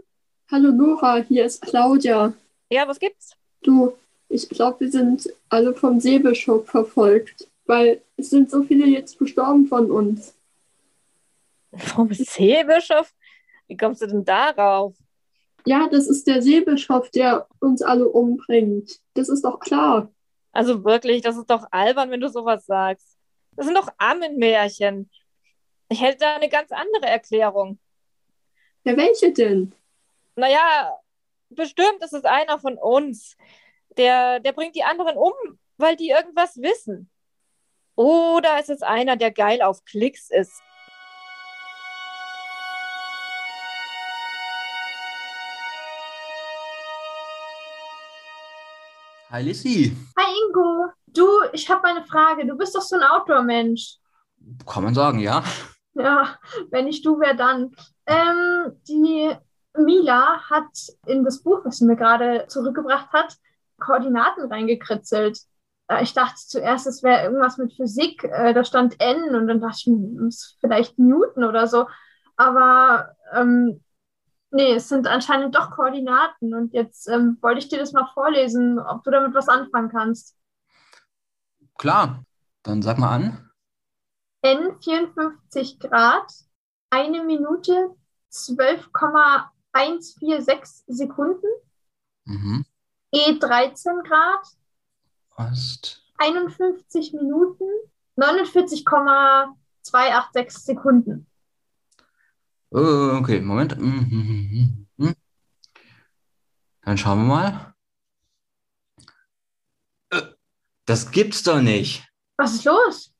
Hallo 0.50 0.72
Nora, 0.72 1.18
hier 1.18 1.46
ist 1.46 1.62
Claudia. 1.62 2.34
Ja, 2.72 2.88
was 2.88 3.00
gibt's? 3.00 3.38
Du, 3.62 3.94
ich 4.28 4.50
glaube, 4.50 4.80
wir 4.80 4.90
sind 4.90 5.30
alle 5.50 5.76
vom 5.76 6.00
Seebischof 6.00 6.66
verfolgt, 6.66 7.48
weil 7.68 8.02
es 8.18 8.32
sind 8.32 8.50
so 8.50 8.64
viele 8.64 8.88
jetzt 8.88 9.20
gestorben 9.20 9.68
von 9.68 9.92
uns. 9.92 10.34
Vom 11.78 12.12
Seebischof? 12.12 13.14
Wie 13.68 13.78
kommst 13.78 14.02
du 14.02 14.08
denn 14.08 14.26
darauf? 14.26 14.96
Ja, 15.66 15.88
das 15.88 16.08
ist 16.08 16.26
der 16.26 16.42
Seebischof, 16.42 17.12
der 17.12 17.48
uns 17.60 17.84
alle 17.84 18.08
umbringt. 18.08 19.00
Das 19.14 19.30
ist 19.30 19.46
doch 19.46 19.60
klar. 19.60 20.12
Also 20.52 20.84
wirklich, 20.84 21.22
das 21.22 21.38
ist 21.38 21.52
doch 21.52 21.68
albern, 21.70 22.10
wenn 22.10 22.22
du 22.22 22.30
sowas 22.30 22.66
sagst. 22.66 23.16
Das 23.56 23.68
sind 23.68 23.78
doch 23.78 23.90
Ammenmärchen. 24.00 25.12
Ich 25.89 26.02
hätte 26.02 26.19
da 26.19 26.36
eine 26.36 26.50
ganz 26.50 26.72
andere 26.72 27.06
Erklärung. 27.06 27.80
Ja, 28.84 28.98
welche 28.98 29.32
denn? 29.32 29.74
Naja, 30.36 31.00
bestimmt 31.50 32.04
ist 32.04 32.13
es 32.13 32.26
einer 32.26 32.60
von 32.60 32.78
uns. 32.78 33.38
Der, 33.98 34.39
der 34.39 34.54
bringt 34.54 34.76
die 34.76 34.84
anderen 34.84 35.17
um, 35.17 35.34
weil 35.78 35.96
die 35.96 36.10
irgendwas 36.10 36.58
wissen. 36.58 37.10
Oder 37.96 38.60
ist 38.60 38.69
es 38.69 38.82
einer, 38.82 39.17
der 39.17 39.32
geil 39.32 39.62
auf 39.62 39.86
Klicks 39.86 40.32
ist? 40.32 40.62
Hi 49.30 49.41
Lissy. 49.41 49.96
Hi 50.17 50.32
Ingo. 50.46 50.91
Du, 51.08 51.28
ich 51.54 51.69
habe 51.69 51.88
eine 51.88 52.04
Frage. 52.06 52.46
Du 52.46 52.56
bist 52.56 52.76
doch 52.76 52.82
so 52.82 52.96
ein 52.96 53.04
Outdoor-Mensch. 53.04 53.98
Kann 54.65 54.84
man 54.84 54.93
sagen, 54.93 55.19
ja? 55.19 55.43
Ja, 55.93 56.38
wenn 56.71 56.88
ich 56.88 57.01
du, 57.03 57.19
wer 57.19 57.34
dann? 57.36 57.71
Ähm, 58.08 58.73
die 58.88 59.32
Mila 59.77 60.41
hat 60.49 60.69
in 61.06 61.23
das 61.23 61.43
Buch, 61.43 61.62
was 61.65 61.77
sie 61.77 61.86
mir 61.86 61.95
gerade 61.95 62.45
zurückgebracht 62.47 63.12
hat, 63.13 63.38
Koordinaten 63.79 64.51
reingekritzelt. 64.51 65.39
Äh, 65.88 66.03
Ich 66.03 66.13
dachte 66.13 66.36
zuerst, 66.38 66.88
es 66.88 67.03
wäre 67.03 67.23
irgendwas 67.23 67.58
mit 67.58 67.73
Physik. 67.73 68.23
Äh, 68.23 68.53
Da 68.53 68.63
stand 68.63 68.99
N 68.99 69.36
und 69.36 69.47
dann 69.47 69.62
dachte 69.62 69.77
ich, 69.79 69.86
hm, 69.86 70.27
es 70.27 70.36
ist 70.36 70.58
vielleicht 70.62 70.97
Newton 70.97 71.43
oder 71.43 71.67
so. 71.67 71.88
Aber 72.36 73.15
ähm, 73.34 73.84
nee, 74.51 74.73
es 74.75 74.89
sind 74.89 75.08
anscheinend 75.08 75.56
doch 75.56 75.71
Koordinaten. 75.71 76.53
Und 76.53 76.73
jetzt 76.73 77.08
ähm, 77.08 77.38
wollte 77.41 77.60
ich 77.60 77.69
dir 77.69 77.79
das 77.79 77.93
mal 77.93 78.10
vorlesen, 78.13 78.79
ob 78.79 79.03
du 79.03 79.12
damit 79.12 79.36
was 79.36 79.49
anfangen 79.49 79.89
kannst. 79.89 80.36
Klar. 81.77 82.23
Dann 82.63 82.82
sag 82.82 82.97
mal 82.97 83.10
an. 83.15 83.51
N 84.43 84.77
54 84.82 85.79
Grad, 85.79 86.32
eine 86.89 87.23
Minute 87.23 87.95
12,146 88.29 90.84
Sekunden. 90.88 91.47
Mhm. 92.25 92.65
E 93.12 93.38
13 93.39 94.03
Grad, 94.03 94.45
Fast. 95.36 96.03
51 96.17 97.13
Minuten, 97.13 97.63
49,286 98.17 100.63
Sekunden. 100.63 101.25
Äh, 102.71 102.77
okay, 102.77 103.39
Moment. 103.41 103.77
Mhm, 103.77 104.08
mhm, 104.10 104.88
mhm. 104.97 105.15
Dann 106.82 106.97
schauen 106.97 107.27
wir 107.27 107.36
mal. 107.36 107.73
Äh, 110.10 110.21
Das 110.86 111.12
gibt's 111.12 111.43
doch 111.43 111.62
nicht. 111.62 112.06
Was 112.38 112.56
ist 112.56 112.65
los? 112.65 113.12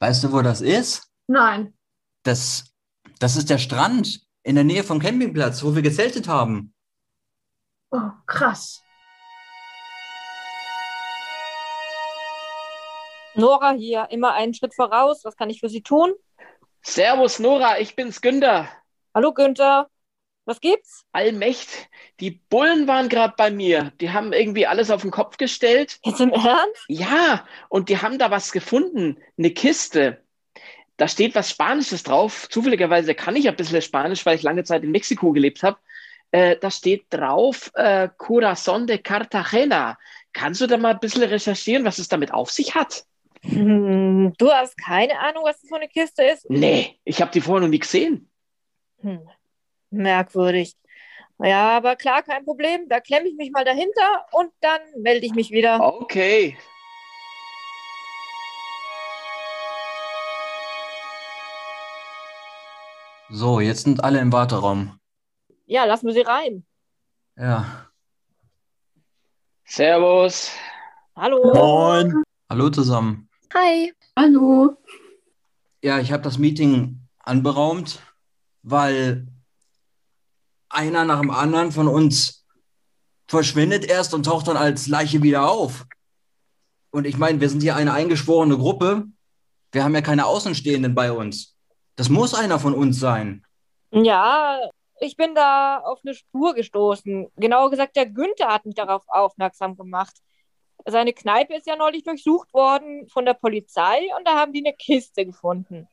Weißt 0.00 0.24
du, 0.24 0.32
wo 0.32 0.40
das 0.40 0.62
ist? 0.62 1.12
Nein. 1.26 1.74
Das, 2.22 2.74
das 3.18 3.36
ist 3.36 3.50
der 3.50 3.58
Strand 3.58 4.26
in 4.42 4.54
der 4.54 4.64
Nähe 4.64 4.82
vom 4.82 4.98
Campingplatz, 4.98 5.62
wo 5.62 5.74
wir 5.74 5.82
gezeltet 5.82 6.26
haben. 6.26 6.74
Oh, 7.90 8.10
krass. 8.26 8.82
Nora 13.34 13.72
hier, 13.72 14.08
immer 14.10 14.32
einen 14.32 14.54
Schritt 14.54 14.74
voraus. 14.74 15.22
Was 15.24 15.36
kann 15.36 15.50
ich 15.50 15.60
für 15.60 15.68
Sie 15.68 15.82
tun? 15.82 16.14
Servus 16.82 17.38
Nora, 17.38 17.78
ich 17.78 17.94
bin's 17.94 18.22
Günther. 18.22 18.68
Hallo 19.14 19.34
Günther. 19.34 19.90
Was 20.50 20.60
gibt's? 20.60 21.06
Allmächt, 21.12 21.68
die 22.18 22.32
Bullen 22.32 22.88
waren 22.88 23.08
gerade 23.08 23.34
bei 23.36 23.52
mir. 23.52 23.92
Die 24.00 24.10
haben 24.10 24.32
irgendwie 24.32 24.66
alles 24.66 24.90
auf 24.90 25.02
den 25.02 25.12
Kopf 25.12 25.36
gestellt. 25.36 26.00
Jetzt 26.04 26.20
im 26.20 26.30
Ernst? 26.30 26.86
Ja, 26.88 27.46
und 27.68 27.88
die 27.88 27.98
haben 27.98 28.18
da 28.18 28.32
was 28.32 28.50
gefunden, 28.50 29.18
eine 29.38 29.52
Kiste. 29.52 30.24
Da 30.96 31.06
steht 31.06 31.36
was 31.36 31.50
Spanisches 31.50 32.02
drauf. 32.02 32.48
Zufälligerweise 32.50 33.14
kann 33.14 33.36
ich 33.36 33.48
ein 33.48 33.54
bisschen 33.54 33.80
Spanisch, 33.80 34.26
weil 34.26 34.34
ich 34.34 34.42
lange 34.42 34.64
Zeit 34.64 34.82
in 34.82 34.90
Mexiko 34.90 35.30
gelebt 35.30 35.62
habe. 35.62 35.78
Äh, 36.32 36.56
da 36.56 36.72
steht 36.72 37.04
drauf 37.10 37.70
äh, 37.74 38.08
Corazón 38.18 38.86
de 38.86 38.98
Cartagena. 38.98 40.00
Kannst 40.32 40.60
du 40.60 40.66
da 40.66 40.78
mal 40.78 40.94
ein 40.94 40.98
bisschen 40.98 41.22
recherchieren, 41.22 41.84
was 41.84 42.00
es 42.00 42.08
damit 42.08 42.34
auf 42.34 42.50
sich 42.50 42.74
hat? 42.74 43.04
Hm, 43.42 44.32
du 44.36 44.50
hast 44.50 44.76
keine 44.76 45.16
Ahnung, 45.20 45.44
was 45.44 45.60
das 45.60 45.68
für 45.68 45.76
eine 45.76 45.86
Kiste 45.86 46.24
ist? 46.24 46.50
Nee, 46.50 46.98
ich 47.04 47.22
habe 47.22 47.30
die 47.30 47.40
vorher 47.40 47.60
noch 47.60 47.70
nie 47.70 47.78
gesehen. 47.78 48.28
Hm, 49.02 49.20
merkwürdig. 49.90 50.76
Ja, 51.42 51.76
aber 51.76 51.96
klar, 51.96 52.22
kein 52.22 52.44
Problem. 52.44 52.88
Da 52.88 53.00
klemme 53.00 53.28
ich 53.28 53.34
mich 53.36 53.50
mal 53.50 53.64
dahinter 53.64 54.26
und 54.32 54.50
dann 54.60 54.80
melde 54.98 55.24
ich 55.24 55.34
mich 55.34 55.50
wieder. 55.50 55.80
Okay. 55.80 56.56
So, 63.30 63.60
jetzt 63.60 63.84
sind 63.84 64.02
alle 64.02 64.18
im 64.18 64.32
Warteraum. 64.32 64.98
Ja, 65.66 65.84
lassen 65.84 66.06
wir 66.06 66.14
sie 66.14 66.20
rein. 66.20 66.66
Ja. 67.36 67.86
Servus. 69.64 70.50
Hallo. 71.16 71.54
Moin. 71.54 72.22
Hallo 72.50 72.70
zusammen. 72.70 73.30
Hi. 73.54 73.92
Hallo. 74.18 74.76
Ja, 75.82 76.00
ich 76.00 76.12
habe 76.12 76.22
das 76.24 76.38
Meeting 76.38 77.06
anberaumt, 77.20 78.02
weil 78.62 79.28
einer 80.70 81.04
nach 81.04 81.20
dem 81.20 81.30
anderen 81.30 81.72
von 81.72 81.88
uns 81.88 82.46
verschwindet 83.28 83.84
erst 83.84 84.14
und 84.14 84.24
taucht 84.24 84.48
dann 84.48 84.56
als 84.56 84.86
Leiche 84.86 85.22
wieder 85.22 85.48
auf. 85.50 85.86
Und 86.90 87.06
ich 87.06 87.16
meine, 87.16 87.40
wir 87.40 87.48
sind 87.48 87.62
hier 87.62 87.76
eine 87.76 87.92
eingeschworene 87.92 88.56
Gruppe. 88.56 89.04
Wir 89.72 89.84
haben 89.84 89.94
ja 89.94 90.00
keine 90.00 90.26
Außenstehenden 90.26 90.94
bei 90.94 91.12
uns. 91.12 91.56
Das 91.96 92.08
muss 92.08 92.34
einer 92.34 92.58
von 92.58 92.74
uns 92.74 92.98
sein. 92.98 93.44
Ja, 93.92 94.58
ich 95.00 95.16
bin 95.16 95.34
da 95.34 95.78
auf 95.78 96.00
eine 96.04 96.14
Spur 96.14 96.54
gestoßen. 96.54 97.28
Genauer 97.36 97.70
gesagt, 97.70 97.96
der 97.96 98.06
Günther 98.06 98.48
hat 98.48 98.66
mich 98.66 98.74
darauf 98.74 99.02
aufmerksam 99.08 99.76
gemacht. 99.76 100.16
Seine 100.86 101.12
Kneipe 101.12 101.54
ist 101.54 101.66
ja 101.66 101.76
neulich 101.76 102.04
durchsucht 102.04 102.52
worden 102.54 103.08
von 103.08 103.24
der 103.24 103.34
Polizei 103.34 104.08
und 104.16 104.26
da 104.26 104.36
haben 104.36 104.52
die 104.52 104.64
eine 104.64 104.74
Kiste 104.74 105.26
gefunden. 105.26 105.88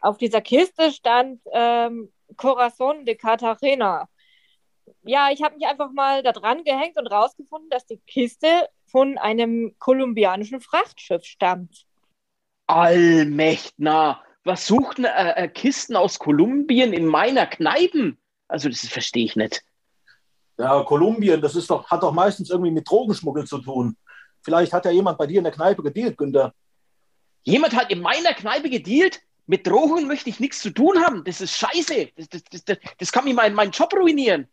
Auf 0.00 0.18
dieser 0.18 0.40
Kiste 0.40 0.92
stand 0.92 1.40
ähm, 1.52 2.12
Corazon 2.38 3.04
de 3.04 3.14
Cartagena. 3.14 4.08
Ja, 5.02 5.28
ich 5.30 5.42
habe 5.42 5.56
mich 5.56 5.66
einfach 5.66 5.92
mal 5.92 6.22
da 6.22 6.32
dran 6.32 6.64
gehängt 6.64 6.96
und 6.96 7.06
rausgefunden, 7.06 7.68
dass 7.68 7.84
die 7.84 8.00
Kiste 8.06 8.68
von 8.86 9.18
einem 9.18 9.74
kolumbianischen 9.78 10.60
Frachtschiff 10.62 11.24
stammt. 11.24 11.84
Allmächtner, 12.66 14.22
was 14.44 14.66
suchten 14.66 15.04
äh, 15.04 15.44
äh, 15.44 15.48
Kisten 15.48 15.96
aus 15.96 16.18
Kolumbien 16.18 16.94
in 16.94 17.06
meiner 17.06 17.46
Kneipen? 17.46 18.18
Also, 18.46 18.68
das 18.70 18.86
verstehe 18.88 19.26
ich 19.26 19.36
nicht. 19.36 19.62
Ja, 20.56 20.82
Kolumbien, 20.82 21.40
das 21.40 21.54
ist 21.54 21.70
doch, 21.70 21.88
hat 21.90 22.02
doch 22.02 22.12
meistens 22.12 22.50
irgendwie 22.50 22.70
mit 22.70 22.88
Drogenschmuggel 22.88 23.46
zu 23.46 23.58
tun. 23.58 23.96
Vielleicht 24.42 24.72
hat 24.72 24.84
ja 24.84 24.90
jemand 24.90 25.18
bei 25.18 25.26
dir 25.26 25.38
in 25.38 25.44
der 25.44 25.52
Kneipe 25.52 25.82
gedealt, 25.82 26.16
Günther. 26.16 26.54
Jemand 27.44 27.74
hat 27.74 27.90
in 27.90 28.00
meiner 28.00 28.34
Kneipe 28.34 28.70
gedealt? 28.70 29.20
Mit 29.48 29.66
Drogen 29.66 30.06
möchte 30.06 30.28
ich 30.28 30.40
nichts 30.40 30.60
zu 30.60 30.70
tun 30.70 31.02
haben. 31.02 31.24
Das 31.24 31.40
ist 31.40 31.56
scheiße. 31.56 32.10
Das, 32.16 32.28
das, 32.28 32.42
das, 32.50 32.64
das, 32.64 32.78
das 32.98 33.12
kann 33.12 33.24
mir 33.24 33.32
meinen, 33.32 33.54
meinen 33.54 33.70
Job 33.70 33.94
ruinieren. 33.94 34.46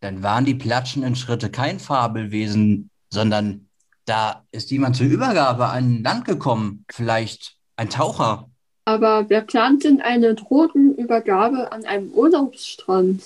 Dann 0.00 0.22
waren 0.22 0.46
die 0.46 0.54
platschenden 0.54 1.14
Schritte 1.14 1.50
kein 1.50 1.78
Fabelwesen, 1.78 2.90
sondern 3.10 3.68
da 4.06 4.46
ist 4.50 4.70
jemand 4.70 4.96
zur 4.96 5.06
Übergabe 5.06 5.66
an 5.66 6.02
Land 6.02 6.24
gekommen. 6.24 6.86
Vielleicht 6.90 7.58
ein 7.76 7.90
Taucher. 7.90 8.50
Aber 8.86 9.28
wer 9.28 9.42
plant 9.42 9.84
denn 9.84 10.00
eine 10.00 10.34
Drogenübergabe 10.34 11.70
an 11.70 11.84
einem 11.84 12.12
Urlaubsstrand? 12.12 13.22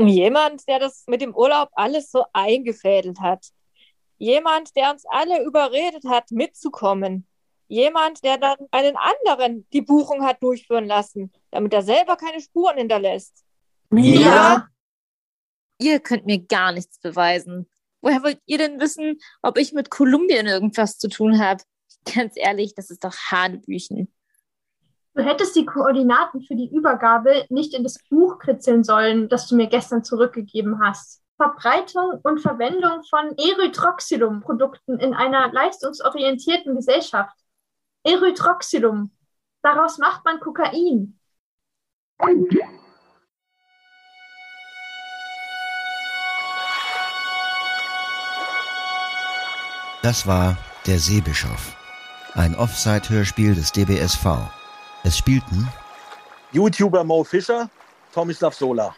Jemand, 0.00 0.66
der 0.66 0.80
das 0.80 1.04
mit 1.06 1.20
dem 1.20 1.36
Urlaub 1.36 1.68
alles 1.74 2.10
so 2.10 2.24
eingefädelt 2.32 3.20
hat. 3.20 3.46
Jemand, 4.18 4.74
der 4.74 4.90
uns 4.90 5.04
alle 5.08 5.44
überredet 5.44 6.04
hat, 6.08 6.32
mitzukommen. 6.32 7.27
Jemand, 7.68 8.24
der 8.24 8.38
dann 8.38 8.58
einen 8.70 8.96
anderen 8.96 9.68
die 9.72 9.82
Buchung 9.82 10.24
hat 10.24 10.42
durchführen 10.42 10.86
lassen, 10.86 11.32
damit 11.50 11.72
er 11.74 11.82
selber 11.82 12.16
keine 12.16 12.40
Spuren 12.40 12.78
hinterlässt. 12.78 13.44
Ja. 13.92 14.66
Ihr 15.78 16.00
könnt 16.00 16.26
mir 16.26 16.44
gar 16.44 16.72
nichts 16.72 16.98
beweisen. 16.98 17.68
Woher 18.00 18.22
wollt 18.22 18.40
ihr 18.46 18.58
denn 18.58 18.80
wissen, 18.80 19.18
ob 19.42 19.58
ich 19.58 19.72
mit 19.72 19.90
Kolumbien 19.90 20.46
irgendwas 20.46 20.98
zu 20.98 21.08
tun 21.08 21.38
habe? 21.38 21.62
Ganz 22.14 22.34
ehrlich, 22.36 22.74
das 22.74 22.90
ist 22.90 23.04
doch 23.04 23.14
Hanebüchen. 23.30 24.12
Du 25.14 25.24
hättest 25.24 25.56
die 25.56 25.66
Koordinaten 25.66 26.42
für 26.42 26.54
die 26.54 26.70
Übergabe 26.70 27.44
nicht 27.48 27.74
in 27.74 27.82
das 27.82 27.98
Buch 28.08 28.38
kritzeln 28.38 28.84
sollen, 28.84 29.28
das 29.28 29.48
du 29.48 29.56
mir 29.56 29.66
gestern 29.66 30.04
zurückgegeben 30.04 30.80
hast. 30.80 31.22
Verbreitung 31.36 32.20
und 32.22 32.40
Verwendung 32.40 33.02
von 33.08 33.36
Erythroxylum-Produkten 33.36 34.98
in 34.98 35.14
einer 35.14 35.52
leistungsorientierten 35.52 36.74
Gesellschaft. 36.76 37.36
Erythroxylum. 38.08 39.10
Daraus 39.62 39.98
macht 39.98 40.24
man 40.24 40.40
Kokain. 40.40 41.18
Das 50.02 50.26
war 50.26 50.56
Der 50.86 50.98
Seebischof. 50.98 51.76
Ein 52.34 52.54
Offside-Hörspiel 52.54 53.54
des 53.54 53.72
DBSV. 53.72 54.26
Es 55.04 55.18
spielten 55.18 55.68
YouTuber 56.52 57.04
Mo 57.04 57.24
Fischer, 57.24 57.68
Tomislav 58.14 58.54
Sola. 58.54 58.94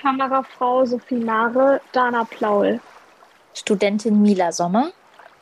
Kamerafrau 0.00 0.84
Sophie 0.84 1.16
Nare, 1.16 1.80
Dana 1.92 2.24
Plaul. 2.24 2.80
Studentin 3.54 4.22
Mila 4.22 4.52
Sommer, 4.52 4.92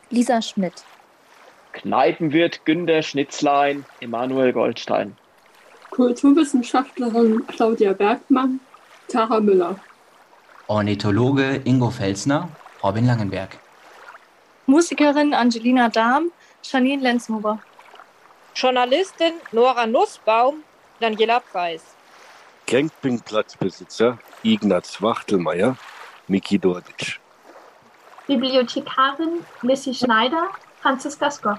Lisa 0.08 0.40
Schmidt. 0.40 0.84
Kneipenwirt 1.72 2.64
Günter 2.64 3.02
Schnitzlein, 3.02 3.84
Emanuel 4.00 4.52
Goldstein. 4.52 5.16
Kulturwissenschaftlerin 5.90 7.46
Claudia 7.46 7.92
Bergmann, 7.92 8.60
Tara 9.08 9.40
Müller. 9.40 9.76
Ornithologe 10.68 11.60
Ingo 11.64 11.90
Felsner, 11.90 12.48
Robin 12.82 13.06
Langenberg. 13.06 13.58
Musikerin 14.66 15.34
Angelina 15.34 15.88
Dahm, 15.88 16.30
Janine 16.62 17.02
Lenzhuber. 17.02 17.58
Journalistin 18.54 19.34
Nora 19.52 19.86
Nussbaum, 19.86 20.62
Daniela 21.00 21.40
Preis. 21.40 21.82
Campingplatzbesitzer 22.66 24.18
Ignaz 24.44 25.02
Wachtelmeier, 25.02 25.76
Miki 26.28 26.58
Dordic. 26.58 27.18
Bibliothekarin 28.28 29.44
Missy 29.62 29.92
Schneider, 29.92 30.50
Franziska 30.82 31.30
Skott. 31.30 31.58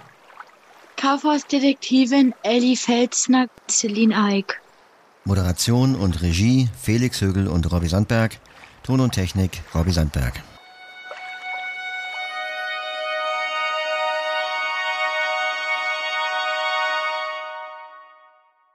Kaufhausdetektivin 0.97 2.33
Elli 2.43 2.75
Felsner, 2.75 3.47
Celine 3.67 4.15
Eick. 4.15 4.61
Moderation 5.25 5.95
und 5.95 6.21
Regie 6.21 6.69
Felix 6.79 7.21
Högel 7.21 7.47
und 7.47 7.71
Robbie 7.71 7.87
Sandberg. 7.87 8.39
Ton 8.83 8.99
und 8.99 9.11
Technik 9.13 9.61
Robbie 9.75 9.91
Sandberg. 9.91 10.41